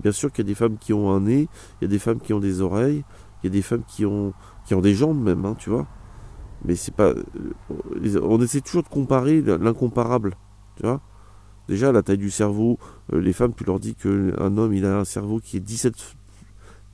Bien 0.00 0.12
sûr 0.12 0.30
qu'il 0.30 0.44
y 0.44 0.48
a 0.48 0.50
des 0.50 0.54
femmes 0.54 0.78
qui 0.78 0.92
ont 0.92 1.10
un 1.12 1.20
nez, 1.20 1.48
il 1.80 1.82
y 1.82 1.84
a 1.84 1.88
des 1.88 1.98
femmes 1.98 2.20
qui 2.20 2.32
ont 2.32 2.40
des 2.40 2.60
oreilles, 2.60 3.04
il 3.42 3.46
y 3.46 3.48
a 3.48 3.52
des 3.52 3.62
femmes 3.62 3.82
qui 3.86 4.04
ont, 4.04 4.32
qui 4.64 4.74
ont 4.74 4.80
des 4.80 4.94
jambes 4.94 5.20
même, 5.20 5.44
hein, 5.44 5.54
tu 5.58 5.70
vois. 5.70 5.86
Mais 6.64 6.74
c'est 6.74 6.94
pas. 6.94 7.10
Euh, 7.10 8.20
on 8.22 8.40
essaie 8.40 8.60
toujours 8.60 8.82
de 8.82 8.88
comparer 8.88 9.40
l'incomparable, 9.42 10.36
tu 10.76 10.82
vois. 10.82 11.00
Déjà, 11.68 11.92
la 11.92 12.02
taille 12.02 12.18
du 12.18 12.30
cerveau, 12.30 12.78
euh, 13.12 13.20
les 13.20 13.32
femmes, 13.32 13.52
tu 13.54 13.64
leur 13.64 13.78
dis 13.78 13.94
qu'un 13.94 14.56
homme, 14.56 14.72
il 14.72 14.86
a 14.86 14.98
un 14.98 15.04
cerveau 15.04 15.38
qui 15.38 15.58
est 15.58 15.60
17, 15.60 15.94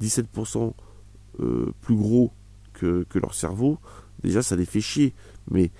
17% 0.02 0.72
euh, 1.40 1.72
plus 1.80 1.94
gros 1.94 2.32
que, 2.72 3.04
que, 3.08 3.18
leur 3.18 3.34
cerveau. 3.34 3.78
Déjà, 4.22 4.42
ça 4.42 4.56
les 4.56 4.64
fait 4.64 4.80
chier. 4.80 5.14
Mais 5.50 5.70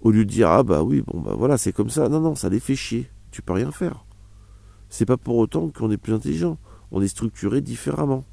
au 0.00 0.10
lieu 0.10 0.24
de 0.24 0.30
dire, 0.30 0.50
ah 0.50 0.62
bah 0.62 0.82
oui, 0.82 1.02
bon 1.06 1.20
bah 1.20 1.34
voilà, 1.36 1.58
c'est 1.58 1.72
comme 1.72 1.90
ça. 1.90 2.08
Non, 2.08 2.20
non, 2.20 2.34
ça 2.34 2.48
les 2.48 2.60
fait 2.60 2.76
chier. 2.76 3.10
Tu 3.38 3.42
peux 3.42 3.52
rien 3.52 3.70
faire. 3.70 4.04
C'est 4.88 5.06
pas 5.06 5.16
pour 5.16 5.36
autant 5.36 5.68
qu'on 5.68 5.92
est 5.92 5.96
plus 5.96 6.12
intelligent. 6.12 6.58
On 6.90 7.00
est 7.00 7.06
structuré 7.06 7.60
différemment. 7.60 8.24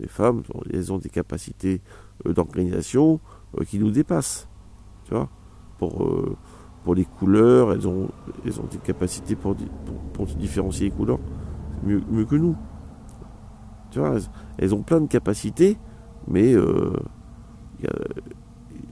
Les 0.00 0.08
femmes, 0.08 0.42
elles 0.72 0.92
ont 0.92 0.98
des 0.98 1.10
capacités 1.10 1.80
euh, 2.26 2.32
d'organisation 2.32 3.20
euh, 3.56 3.62
qui 3.62 3.78
nous 3.78 3.92
dépassent. 3.92 4.48
Tu 5.04 5.14
vois? 5.14 5.28
Pour, 5.78 6.02
euh, 6.02 6.36
pour 6.82 6.96
les 6.96 7.04
couleurs, 7.04 7.72
elles 7.72 7.86
ont, 7.86 8.08
elles 8.44 8.58
ont 8.60 8.66
des 8.66 8.78
capacités 8.78 9.36
pour, 9.36 9.54
pour, 10.12 10.26
différencier 10.26 10.86
les 10.86 10.96
couleurs 10.96 11.20
mieux, 11.84 12.02
mieux 12.10 12.24
que 12.24 12.34
nous. 12.34 12.56
Tu 13.92 14.00
vois, 14.00 14.16
elles, 14.58 14.74
ont 14.74 14.82
plein 14.82 15.00
de 15.00 15.06
capacités, 15.06 15.78
mais 16.26 16.56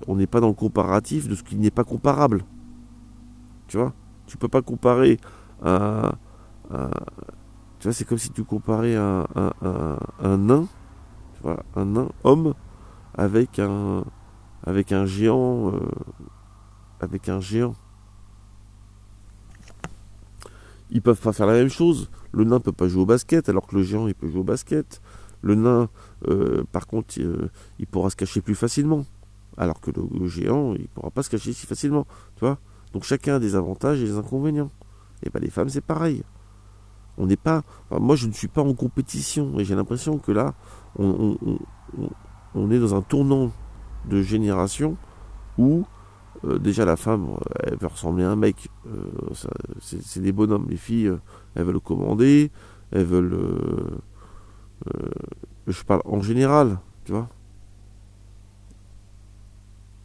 on 0.07 0.15
n'est 0.15 0.29
pas 0.29 0.39
dans 0.39 0.47
le 0.47 0.55
comparatif 0.55 1.27
de 1.27 1.35
ce 1.35 1.43
qui 1.43 1.57
n'est 1.57 1.73
pas 1.73 1.83
comparable. 1.83 2.45
Tu 3.67 3.79
vois? 3.79 3.93
Tu 4.31 4.37
peux 4.37 4.47
pas 4.47 4.63
comparer 4.63 5.19
tu 5.61 5.67
vois, 7.85 7.93
c'est 7.93 8.05
comme 8.05 8.19
si 8.19 8.31
tu 8.31 8.45
comparais 8.45 8.97
un, 8.97 9.27
nain, 10.23 10.67
tu 11.35 11.49
un 11.77 11.85
nain 11.85 12.09
homme 12.25 12.55
avec 13.15 13.59
un 13.59 14.05
avec 14.65 14.93
un 14.93 15.07
géant 15.07 15.73
euh, 15.73 15.81
avec 17.01 17.29
un 17.29 17.41
géant. 17.41 17.75
Ils 20.91 21.03
peuvent 21.03 21.21
pas 21.21 21.33
faire 21.33 21.47
la 21.47 21.55
même 21.55 21.69
chose. 21.69 22.11
Le 22.33 22.45
nain 22.45 22.61
peut 22.61 22.73
pas 22.73 22.89
jouer 22.89 23.03
au 23.03 23.07
basket 23.07 23.49
alors 23.49 23.67
que 23.67 23.77
le 23.77 23.83
géant 23.83 24.07
il 24.09 24.15
peut 24.15 24.29
jouer 24.29 24.41
au 24.41 24.45
basket. 24.45 25.01
Le 25.43 25.55
nain, 25.55 25.89
euh, 26.29 26.65
par 26.71 26.87
contre, 26.87 27.15
euh, 27.19 27.49
il, 27.79 27.87
pourra 27.87 28.11
se 28.11 28.17
cacher 28.17 28.43
plus 28.43 28.55
facilement, 28.55 29.07
alors 29.57 29.81
que 29.81 29.91
le, 29.91 30.29
géant 30.29 30.75
il 30.75 30.87
pourra 30.89 31.11
pas 31.11 31.23
se 31.23 31.31
cacher 31.31 31.55
si 31.55 31.67
facilement. 31.67 32.07
Tu 32.37 32.45
Donc 32.93 33.05
chacun 33.05 33.37
a 33.37 33.39
des 33.39 33.55
avantages 33.55 34.01
et 34.01 34.05
des 34.05 34.19
inconvénients. 34.19 34.71
Et 35.23 35.31
ben 35.31 35.41
les 35.41 35.51
femmes 35.51 35.69
c'est 35.69 35.81
pareil. 35.81 36.23
On 37.21 37.27
n'est 37.27 37.37
pas. 37.37 37.63
moi, 37.91 38.17
je 38.17 38.27
ne 38.27 38.33
suis 38.33 38.49
pas 38.49 38.63
en 38.63 38.73
compétition 38.73 39.59
et 39.59 39.65
j'ai 39.65 39.75
l'impression 39.75 40.19
que 40.19 40.33
là, 40.33 40.55
on, 40.99 41.37
est 42.71 42.79
dans 42.79 42.95
un 42.95 43.03
tournant 43.03 43.53
de 44.09 44.23
génération 44.23 44.97
où 45.59 45.85
euh, 46.47 46.59
déjà 46.59 46.87
la 46.87 46.97
femme, 46.97 47.37
elle 47.63 47.77
veut 47.77 47.89
ressembler 47.89 48.25
à 48.25 48.31
un 48.31 48.37
mec. 48.37 48.71
Euh, 48.87 49.03
c'est 49.81 50.21
des 50.21 50.33
bonhommes. 50.33 50.67
Les 50.71 50.79
filles, 50.79 51.09
euh, 51.09 51.21
elles 51.55 51.65
veulent 51.65 51.81
commander, 51.81 52.51
elles 52.91 53.05
veulent. 53.05 53.39
je 55.67 55.83
parle 55.85 56.01
en 56.07 56.23
général, 56.23 56.79
tu 57.05 57.13
vois. 57.13 57.29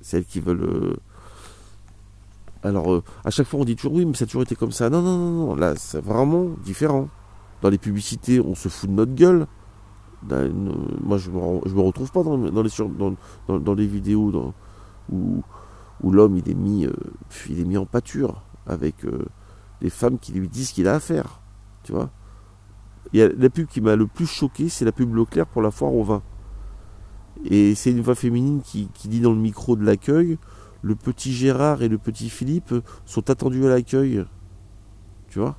Celles 0.02 0.26
qui 0.26 0.42
veulent 0.42 0.98
alors, 2.66 2.92
euh, 2.92 3.04
à 3.24 3.30
chaque 3.30 3.46
fois, 3.46 3.60
on 3.60 3.64
dit 3.64 3.76
toujours 3.76 3.94
oui, 3.94 4.06
mais 4.06 4.16
ça 4.16 4.24
a 4.24 4.26
toujours 4.26 4.42
été 4.42 4.56
comme 4.56 4.72
ça. 4.72 4.90
Non, 4.90 5.02
non, 5.02 5.18
non. 5.18 5.56
Là, 5.56 5.76
c'est 5.76 6.04
vraiment 6.04 6.48
différent. 6.64 7.10
Dans 7.62 7.70
les 7.70 7.78
publicités, 7.78 8.40
on 8.42 8.56
se 8.56 8.70
fout 8.70 8.90
de 8.90 8.96
notre 8.96 9.14
gueule. 9.14 9.46
moi, 10.24 11.18
je 11.18 11.30
me, 11.30 11.38
me 11.38 11.82
retrouve 11.82 12.12
pas 12.12 12.24
dans, 12.24 12.38
les, 12.38 12.52
dans, 13.48 13.74
les 13.76 13.86
vidéos 13.86 14.54
où, 15.12 15.44
l'homme 16.04 16.38
il 16.38 16.50
est 16.50 16.56
mis, 16.56 16.86
euh, 16.86 16.94
il 17.50 17.60
est 17.60 17.66
mis 17.66 17.78
en 17.78 17.86
pâture 17.86 18.42
avec 18.66 19.06
euh, 19.06 19.26
femmes 19.90 20.18
qui 20.18 20.32
lui 20.32 20.50
disent 20.50 20.70
ce 20.70 20.74
qu'il 20.74 20.88
a 20.88 20.96
à 20.96 21.00
faire. 21.00 21.42
Tu 21.84 21.92
vois. 21.92 22.10
Il 23.14 23.20
y 23.20 23.30
la 23.38 23.50
pub 23.52 23.68
qui 23.68 23.80
m'a 23.80 23.96
le 23.96 24.08
plus 24.08 24.26
choqué, 24.26 24.70
c'est 24.70 24.86
la 24.86 24.92
pub 24.92 25.14
Leclerc 25.14 25.46
pour 25.46 25.62
la 25.62 25.70
foire 25.70 25.94
au 25.94 26.04
vin. 26.04 26.24
Et 27.44 27.76
c'est 27.76 27.92
une 27.92 28.02
voix 28.02 28.16
féminine 28.16 28.62
qui 28.64 28.90
dit 29.08 29.20
dans 29.20 29.32
le 29.32 29.38
micro 29.38 29.76
de 29.76 29.86
l'accueil 29.86 30.40
le 30.86 30.94
petit 30.94 31.34
Gérard 31.34 31.82
et 31.82 31.88
le 31.88 31.98
petit 31.98 32.30
Philippe 32.30 32.76
sont 33.06 33.32
attendus 33.32 33.66
à 33.66 33.70
l'accueil. 33.70 34.24
Tu 35.30 35.40
vois? 35.40 35.58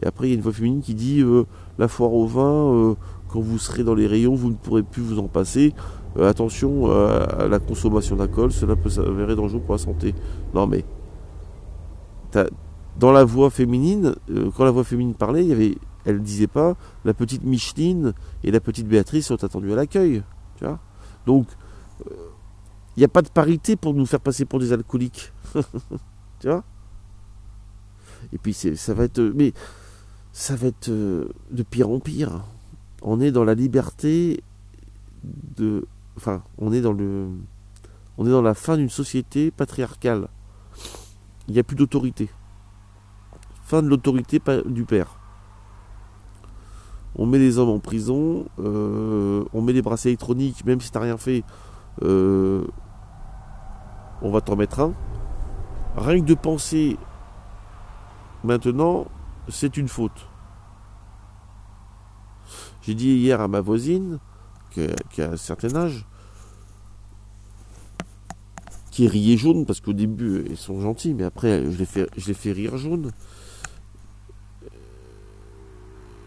Et 0.00 0.06
après, 0.06 0.28
il 0.28 0.30
y 0.30 0.32
a 0.32 0.36
une 0.36 0.42
voix 0.42 0.52
féminine 0.52 0.80
qui 0.80 0.94
dit 0.94 1.20
euh, 1.20 1.44
La 1.76 1.88
foire 1.88 2.12
au 2.12 2.26
vin, 2.26 2.72
euh, 2.72 2.94
quand 3.28 3.40
vous 3.40 3.58
serez 3.58 3.82
dans 3.82 3.96
les 3.96 4.06
rayons, 4.06 4.36
vous 4.36 4.48
ne 4.48 4.54
pourrez 4.54 4.84
plus 4.84 5.02
vous 5.02 5.18
en 5.18 5.26
passer. 5.26 5.74
Euh, 6.16 6.30
attention 6.30 6.88
à 6.88 7.48
la 7.48 7.58
consommation 7.58 8.14
d'alcool, 8.14 8.52
cela 8.52 8.76
peut 8.76 8.90
s'avérer 8.90 9.34
dangereux 9.34 9.60
pour 9.60 9.74
la 9.74 9.78
santé. 9.78 10.14
Non, 10.54 10.68
mais. 10.68 10.84
Dans 12.96 13.10
la 13.10 13.24
voix 13.24 13.50
féminine, 13.50 14.14
quand 14.56 14.64
la 14.64 14.70
voix 14.70 14.84
féminine 14.84 15.14
parlait, 15.14 15.42
il 15.42 15.48
y 15.48 15.52
avait, 15.52 15.74
elle 16.04 16.22
disait 16.22 16.46
pas 16.46 16.76
la 17.04 17.12
petite 17.12 17.42
Micheline 17.42 18.12
et 18.44 18.52
la 18.52 18.60
petite 18.60 18.86
Béatrice 18.86 19.26
sont 19.26 19.42
attendues 19.42 19.72
à 19.72 19.76
l'accueil. 19.76 20.22
Tu 20.56 20.64
vois? 20.64 20.78
Donc, 21.26 21.46
il 22.96 23.00
n'y 23.00 23.04
a 23.04 23.08
pas 23.08 23.22
de 23.22 23.28
parité 23.28 23.76
pour 23.76 23.94
nous 23.94 24.06
faire 24.06 24.20
passer 24.20 24.44
pour 24.44 24.60
des 24.60 24.72
alcooliques. 24.72 25.32
tu 26.40 26.48
vois? 26.48 26.64
Et 28.32 28.38
puis 28.38 28.54
ça 28.54 28.94
va 28.94 29.04
être. 29.04 29.20
Mais 29.34 29.52
ça 30.32 30.56
va 30.56 30.68
être 30.68 30.88
euh, 30.88 31.28
de 31.50 31.62
pire 31.62 31.90
en 31.90 32.00
pire. 32.00 32.42
On 33.02 33.20
est 33.20 33.32
dans 33.32 33.44
la 33.44 33.54
liberté 33.54 34.42
de. 35.56 35.86
Enfin, 36.16 36.42
on 36.58 36.72
est 36.72 36.80
dans 36.80 36.92
le. 36.92 37.28
On 38.16 38.26
est 38.26 38.30
dans 38.30 38.42
la 38.42 38.54
fin 38.54 38.76
d'une 38.76 38.90
société 38.90 39.50
patriarcale. 39.50 40.28
Il 41.48 41.54
n'y 41.54 41.60
a 41.60 41.64
plus 41.64 41.76
d'autorité. 41.76 42.30
Fin 43.64 43.82
de 43.82 43.88
l'autorité 43.88 44.40
du 44.66 44.84
père. 44.84 45.18
On 47.16 47.26
met 47.26 47.38
les 47.38 47.58
hommes 47.58 47.70
en 47.70 47.78
prison, 47.78 48.46
euh, 48.58 49.44
on 49.52 49.62
met 49.62 49.72
les 49.72 49.82
bracelets 49.82 50.10
électroniques, 50.10 50.64
même 50.64 50.80
si 50.80 50.90
tu 50.90 50.98
n'as 50.98 51.04
rien 51.04 51.16
fait, 51.16 51.44
euh, 52.02 52.64
on 54.24 54.30
va 54.30 54.40
t'en 54.40 54.56
mettre 54.56 54.80
un. 54.80 54.94
Rien 55.96 56.20
que 56.20 56.26
de 56.26 56.34
penser 56.34 56.96
maintenant, 58.42 59.06
c'est 59.48 59.76
une 59.76 59.86
faute. 59.86 60.26
J'ai 62.82 62.94
dit 62.94 63.10
hier 63.10 63.40
à 63.40 63.48
ma 63.48 63.60
voisine, 63.60 64.18
qui 64.70 65.22
a, 65.22 65.30
un 65.30 65.36
certain 65.36 65.74
âge, 65.76 66.06
qui 68.90 69.06
riait 69.08 69.36
jaune, 69.36 69.66
parce 69.66 69.80
qu'au 69.80 69.92
début, 69.92 70.44
ils 70.48 70.56
sont 70.56 70.80
gentils, 70.80 71.14
mais 71.14 71.24
après, 71.24 71.70
je 71.70 71.78
les 71.78 72.34
fais, 72.34 72.52
rire 72.52 72.76
jaune. 72.76 73.10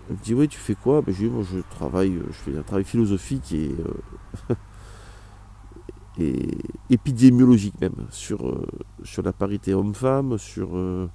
Elle 0.09 0.15
me 0.15 0.23
dit, 0.23 0.33
oui, 0.33 0.47
tu 0.47 0.57
fais 0.57 0.75
quoi? 0.75 1.01
Ben, 1.01 1.13
Je 1.13 1.25
moi, 1.25 1.43
je 1.43 1.59
travaille, 1.69 2.19
je 2.27 2.33
fais 2.33 2.57
un 2.57 2.63
travail 2.63 2.85
philosophique 2.85 3.51
et 3.51 3.75
euh, 4.49 4.55
et 6.19 6.57
épidémiologique 6.89 7.79
même, 7.79 8.07
sur, 8.09 8.47
euh, 8.47 8.65
sur 9.03 9.23
la 9.23 9.33
parité 9.33 9.73
homme-femme, 9.73 10.37
sur, 10.37 10.75
euh, 10.75 11.07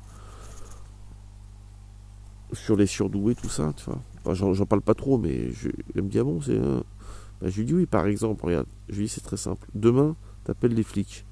sur 2.53 2.77
les 2.77 2.87
surdoués, 2.87 3.35
tout 3.35 3.49
ça, 3.49 3.73
vois. 3.87 4.35
j'en, 4.35 4.67
parle 4.67 4.83
pas 4.83 4.95
trop, 4.95 5.19
mais 5.19 5.51
je, 5.51 5.69
me 5.97 6.09
dit, 6.09 6.19
ah 6.19 6.25
bon, 6.25 6.41
c'est... 6.41 6.59
Ben, 6.59 7.49
je 7.49 7.59
lui 7.59 7.67
dis, 7.67 7.75
oui, 7.75 7.87
par 7.87 8.07
exemple, 8.07 8.45
regarde, 8.45 8.67
je 8.88 8.97
lui 8.97 9.05
dis, 9.07 9.09
c'est 9.09 9.23
très 9.23 9.37
simple. 9.37 9.67
Demain, 9.75 10.15
t'appelles 10.45 10.75
les 10.75 10.85
flics. 10.85 11.27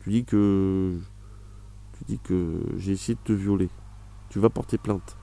Tu 0.00 0.10
dis 0.10 0.24
que... 0.24 0.98
Tu 1.98 2.04
dis 2.04 2.18
que 2.18 2.60
j'ai 2.78 2.92
essayé 2.92 3.14
de 3.14 3.20
te 3.24 3.32
violer. 3.32 3.68
Tu 4.30 4.38
vas 4.38 4.48
porter 4.48 4.78
plainte. 4.78 5.16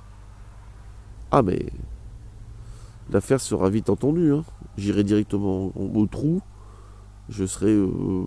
Ah, 1.31 1.41
mais... 1.41 1.71
L'affaire 3.09 3.41
sera 3.41 3.69
vite 3.69 3.89
entendue, 3.89 4.33
hein. 4.33 4.45
J'irai 4.77 5.03
directement 5.03 5.73
au 5.75 6.05
trou 6.05 6.41
je 7.31 7.45
serai. 7.45 7.71
Euh, 7.71 8.25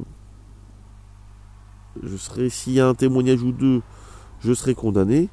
je 2.03 2.17
serai. 2.17 2.49
S'il 2.49 2.73
y 2.73 2.81
a 2.81 2.89
un 2.89 2.95
témoignage 2.95 3.43
ou 3.43 3.53
deux, 3.53 3.83
je 4.41 4.53
serai 4.53 4.75
condamné. 4.75 5.29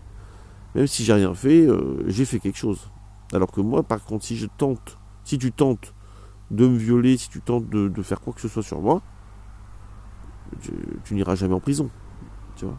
Même 0.75 0.88
si 0.88 1.03
j'ai 1.03 1.13
rien 1.13 1.34
fait, 1.34 1.65
euh, 1.65 2.03
j'ai 2.07 2.25
fait 2.25 2.39
quelque 2.39 2.57
chose. 2.57 2.89
Alors 3.34 3.51
que 3.51 3.62
moi, 3.62 3.84
par 3.84 4.03
contre, 4.03 4.25
si 4.25 4.38
je 4.38 4.47
tente, 4.57 4.97
si 5.23 5.38
tu 5.38 5.51
tentes 5.51 5.93
de 6.49 6.67
me 6.67 6.77
violer, 6.77 7.17
si 7.17 7.29
tu 7.29 7.41
tentes 7.41 7.69
de, 7.69 8.01
faire 8.01 8.21
quoi 8.21 8.34
que 8.34 8.41
ce 8.41 8.47
soit 8.47 8.63
sur 8.63 8.81
moi, 8.81 9.01
tu, 11.05 11.13
n'iras 11.13 11.36
jamais 11.36 11.53
en 11.53 11.60
prison. 11.60 11.89
Tu 12.57 12.65
vois? 12.65 12.77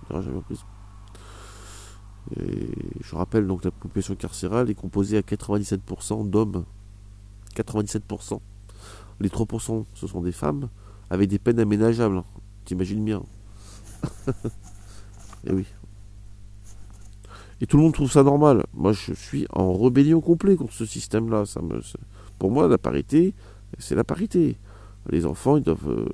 Tu 0.00 0.12
n'iras 0.12 0.22
jamais 0.22 0.38
en 0.38 0.42
prison. 0.42 0.66
Et 2.40 2.68
je 3.00 3.14
rappelle 3.14 3.46
donc 3.46 3.64
la 3.64 3.70
population 3.70 4.16
carcérale 4.16 4.68
est 4.70 4.74
composée 4.74 5.18
à 5.18 5.20
97% 5.20 6.28
d'hommes. 6.28 6.64
97%. 7.54 8.40
Les 9.20 9.28
3%, 9.28 9.84
ce 9.94 10.06
sont 10.06 10.20
des 10.20 10.32
femmes 10.32 10.68
avec 11.10 11.28
des 11.28 11.38
peines 11.38 11.58
aménageables. 11.58 12.22
T'imagines 12.64 13.04
bien. 13.04 13.22
Et 14.24 14.30
eh 15.46 15.52
oui. 15.52 15.66
Et 17.60 17.66
tout 17.66 17.76
le 17.76 17.82
monde 17.84 17.94
trouve 17.94 18.10
ça 18.10 18.22
normal. 18.22 18.64
Moi, 18.74 18.92
je 18.92 19.14
suis 19.14 19.46
en 19.50 19.72
rébellion 19.72 20.20
complète 20.20 20.58
contre 20.58 20.74
ce 20.74 20.84
système-là. 20.84 21.46
Ça 21.46 21.62
me, 21.62 21.80
pour 22.38 22.50
moi, 22.50 22.68
la 22.68 22.78
parité, 22.78 23.34
c'est 23.78 23.94
la 23.94 24.04
parité. 24.04 24.56
Les 25.08 25.24
enfants, 25.26 25.56
ils 25.56 25.62
doivent. 25.62 25.88
Euh, 25.88 26.08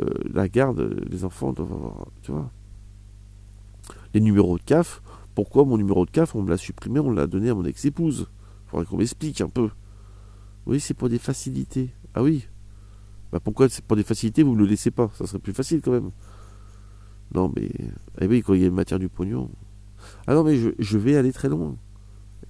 euh, 0.00 0.06
la 0.32 0.48
garde, 0.48 1.04
les 1.10 1.24
enfants 1.24 1.52
doivent 1.52 1.72
avoir. 1.72 2.06
Tu 2.22 2.32
vois. 2.32 2.50
Les 4.14 4.20
numéros 4.20 4.56
de 4.56 4.62
CAF, 4.62 5.02
pourquoi 5.34 5.64
mon 5.64 5.76
numéro 5.76 6.06
de 6.06 6.10
CAF, 6.10 6.34
on 6.34 6.42
me 6.42 6.50
l'a 6.50 6.56
supprimé, 6.56 7.00
on 7.00 7.10
l'a 7.10 7.26
donné 7.26 7.50
à 7.50 7.54
mon 7.54 7.64
ex-épouse? 7.64 8.28
Faudrait 8.66 8.86
qu'on 8.86 8.96
m'explique 8.96 9.42
un 9.42 9.48
peu. 9.48 9.68
Oui, 10.64 10.80
c'est 10.80 10.94
pour 10.94 11.10
des 11.10 11.18
facilités. 11.18 11.90
Ah 12.14 12.22
oui 12.22 12.46
bah 13.32 13.40
Pourquoi 13.40 13.68
pour 13.88 13.96
des 13.96 14.02
facilités, 14.02 14.42
vous 14.42 14.54
ne 14.54 14.58
le 14.60 14.66
laissez 14.66 14.90
pas? 14.90 15.10
Ça 15.14 15.26
serait 15.26 15.38
plus 15.38 15.54
facile 15.54 15.80
quand 15.80 15.92
même. 15.92 16.10
Non, 17.34 17.50
mais. 17.56 17.70
Eh 18.20 18.26
oui, 18.26 18.42
quand 18.42 18.54
il 18.54 18.60
y 18.60 18.64
a 18.64 18.68
une 18.68 18.74
matière 18.74 18.98
du 18.98 19.08
pognon. 19.08 19.50
Ah 20.26 20.34
non, 20.34 20.44
mais 20.44 20.56
je, 20.56 20.98
vais 20.98 21.16
aller 21.16 21.32
très 21.32 21.48
loin. 21.48 21.76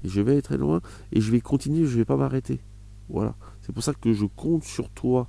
je 0.03 0.21
vais 0.21 0.33
aller 0.33 0.43
très 0.43 0.59
loin. 0.59 0.81
Et 1.13 1.21
je 1.21 1.31
vais 1.31 1.41
continuer, 1.41 1.87
je 1.87 1.93
ne 1.93 1.99
vais 1.99 2.05
pas 2.05 2.17
m'arrêter. 2.17 2.61
Voilà. 3.09 3.37
C'est 3.61 3.73
pour 3.73 3.85
ça 3.85 3.95
que 3.95 4.13
je 4.13 4.25
compte 4.25 4.65
sur 4.65 4.91
toi 4.91 5.29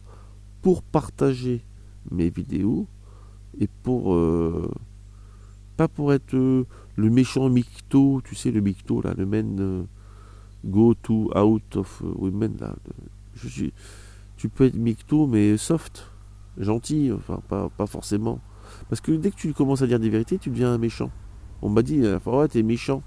pour 0.61 0.81
partager 0.81 1.63
mes 2.11 2.29
vidéos 2.29 2.87
et 3.59 3.67
pour. 3.83 4.15
Euh, 4.15 4.71
pas 5.77 5.87
pour 5.87 6.13
être 6.13 6.35
euh, 6.35 6.65
le 6.95 7.09
méchant 7.09 7.49
micto, 7.49 8.21
tu 8.23 8.35
sais, 8.35 8.51
le 8.51 8.61
micto, 8.61 9.01
là, 9.01 9.13
le 9.17 9.25
men 9.25 9.59
euh, 9.59 9.83
go 10.65 10.93
to 10.93 11.31
out 11.35 11.75
of 11.75 12.01
women, 12.15 12.57
là. 12.59 12.75
Je 13.35 13.47
suis, 13.47 13.73
tu 14.43 14.49
peux 14.49 14.65
être 14.65 14.75
micto, 14.75 15.25
mais 15.25 15.55
soft, 15.55 16.11
gentil, 16.57 17.13
enfin, 17.13 17.41
pas, 17.47 17.87
forcément. 17.87 18.41
Parce 18.89 18.99
que 18.99 19.13
dès 19.13 19.31
que 19.31 19.37
tu 19.37 19.53
commences 19.53 19.81
à 19.83 19.87
dire 19.87 20.01
des 20.01 20.09
vérités, 20.09 20.37
tu 20.37 20.49
deviens 20.49 20.77
méchant. 20.77 21.11
On 21.61 21.69
m'a 21.69 21.81
dit, 21.81 22.01
ouais, 22.25 22.47
t'es 22.49 22.61
méchant. 22.61 23.03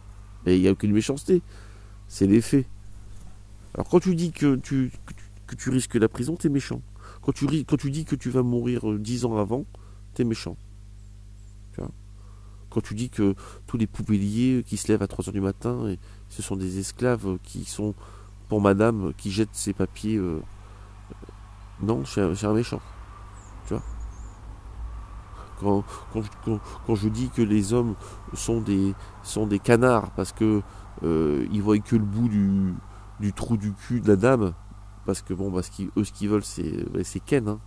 Et 0.47 0.57
il 0.57 0.63
n'y 0.63 0.69
a 0.69 0.71
aucune 0.71 0.93
méchanceté. 0.93 1.43
C'est 2.09 2.27
les 2.27 2.41
faits. 2.41 2.65
Alors 3.75 3.87
quand 3.87 4.01
tu 4.01 4.15
dis 4.15 4.33
que 4.33 4.57
tu, 4.57 4.91
que 5.47 5.55
tu, 5.57 5.69
risques 5.69 5.97
la 5.97 6.09
prison, 6.09 6.37
t'es 6.37 6.49
méchant. 6.49 6.81
Quand 7.21 7.33
tu, 7.33 7.47
dis 7.91 8.07
que 8.07 8.17
tu 8.17 8.31
vas 8.31 8.43
mourir 8.43 8.91
euh, 8.91 8.99
dix 8.99 9.27
ans 9.27 9.37
avant, 9.37 9.67
t'es 10.15 10.25
méchant. 10.25 10.57
Quand 12.71 12.81
tu 12.81 12.95
dis 12.95 13.11
que 13.11 13.35
tous 13.67 13.77
les 13.77 13.87
poubelliers 13.87 14.65
qui 14.67 14.79
se 14.79 14.89
lèvent 14.89 15.03
à 15.03 15.07
3h 15.07 15.33
du 15.33 15.43
matin, 15.43 15.87
et 15.89 15.99
ce 16.31 16.41
sont 16.41 16.57
des 16.57 16.79
esclaves 16.79 17.37
qui 17.43 17.67
sont, 17.67 17.95
pour 18.49 18.63
madame, 18.63 19.13
qui 19.19 19.31
jettent 19.31 19.51
ses 19.53 19.75
papiers. 19.75 20.17
Euh, 20.17 20.41
non, 21.81 22.05
c'est 22.05 22.23
un 22.23 22.53
méchant. 22.53 22.81
Tu 23.67 23.75
vois? 23.75 23.83
Quand, 25.61 26.95
je 26.95 27.09
dis 27.09 27.31
que 27.31 27.43
les 27.43 27.73
hommes 27.73 27.95
sont 28.35 28.61
des, 28.61 28.95
sont 29.23 29.47
des 29.47 29.59
canards 29.59 30.11
parce 30.13 30.33
que 30.33 30.63
euh, 31.03 31.47
ils 31.51 31.63
voient 31.63 31.79
que 31.79 31.97
le 31.97 32.05
bout 32.05 32.29
du, 32.29 32.75
du, 33.21 33.33
trou 33.33 33.57
du 33.57 33.73
cul 33.73 34.01
de 34.01 34.09
la 34.09 34.17
dame, 34.17 34.55
parce 35.05 35.23
que 35.23 35.35
bon, 35.35 35.51
parce 35.51 35.71
qu'eux 35.71 36.05
ce 36.05 36.13
qu'ils 36.13 36.29
veulent 36.29 36.45
c'est, 36.45 36.91
ben, 36.91 37.05
Ken. 37.25 37.49
Hein. 37.49 37.61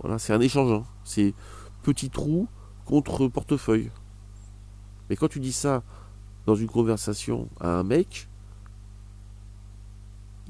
Voilà, 0.00 0.18
c'est 0.18 0.32
un 0.32 0.40
échange. 0.40 0.72
Hein. 0.72 0.84
C'est 1.04 1.34
petit 1.82 2.10
trou 2.10 2.48
contre 2.84 3.28
portefeuille. 3.28 3.90
Mais 5.08 5.16
quand 5.16 5.28
tu 5.28 5.40
dis 5.40 5.52
ça 5.52 5.82
dans 6.46 6.54
une 6.54 6.68
conversation 6.68 7.48
à 7.60 7.70
un 7.78 7.82
mec, 7.82 8.28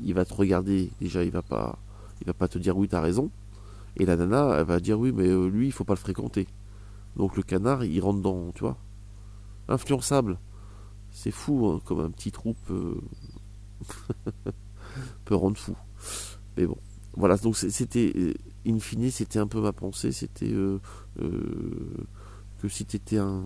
il 0.03 0.15
va 0.15 0.25
te 0.25 0.35
regarder. 0.35 0.91
Déjà, 1.01 1.25
il 1.25 1.31
va 1.31 1.43
pas, 1.43 1.79
il 2.21 2.27
va 2.27 2.35
pas 2.35 2.49
te 2.49 2.59
dire 2.59 2.77
oui, 2.77 2.89
t'as 2.89 3.01
raison. 3.01 3.31
Et 3.97 4.07
la 4.07 4.17
nana, 4.17 4.57
elle 4.59 4.65
va 4.65 4.81
dire 4.81 4.99
oui, 4.99 5.13
mais 5.13 5.29
euh, 5.29 5.49
lui, 5.49 5.67
il 5.67 5.73
faut 5.73 5.85
pas 5.85 5.95
le 5.95 5.99
fréquenter. 5.99 6.47
Donc 7.17 7.37
le 7.37 7.43
canard, 7.43 7.85
il 7.85 8.01
rentre 8.01 8.21
dans, 8.21 8.53
tu 8.53 8.61
vois, 8.61 8.77
influençable. 9.69 10.39
C'est 11.11 11.31
fou, 11.31 11.67
hein, 11.67 11.81
comme 11.85 12.01
un 12.01 12.11
petit 12.11 12.31
trou 12.31 12.55
peut, 12.67 13.01
peut 15.25 15.35
rendre 15.35 15.57
fou. 15.57 15.77
Mais 16.57 16.67
bon, 16.67 16.79
voilà, 17.17 17.37
donc 17.37 17.57
c'était, 17.57 18.13
euh, 18.15 18.35
in 18.67 18.79
fine, 18.79 19.11
c'était 19.11 19.39
un 19.39 19.47
peu 19.47 19.61
ma 19.61 19.73
pensée, 19.73 20.13
c'était 20.13 20.53
euh, 20.53 20.79
que 22.59 22.69
si 22.69 22.85
tu 22.85 22.97
étais 22.97 23.19
un, 23.19 23.45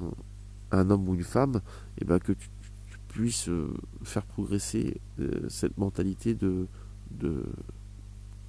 un, 0.70 0.90
homme 0.90 1.08
ou 1.08 1.14
une 1.14 1.22
femme, 1.22 1.56
et 1.96 2.02
eh 2.02 2.04
ben 2.04 2.18
que 2.18 2.32
tu, 2.32 2.48
puisses 3.08 3.50
faire 4.04 4.24
progresser 4.24 4.98
cette 5.50 5.76
mentalité 5.76 6.34
de 6.34 6.66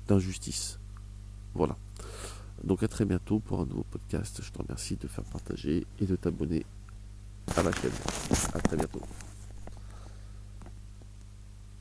d'injustice. 0.08 0.80
Voilà. 1.54 1.78
Donc 2.64 2.84
à 2.84 2.88
très 2.88 3.06
bientôt 3.06 3.40
pour 3.40 3.60
un 3.60 3.66
nouveau 3.66 3.86
podcast. 3.90 4.42
Je 4.42 4.52
te 4.52 4.58
remercie 4.58 4.96
de 4.96 5.08
faire 5.08 5.26
partager 5.26 5.86
et 6.00 6.06
de 6.06 6.16
t'abonner 6.16 6.66
à 7.56 7.64
la 7.64 7.72
chaîne. 7.72 7.92
À 8.54 8.60
très 8.60 8.78
bientôt. 8.78 9.02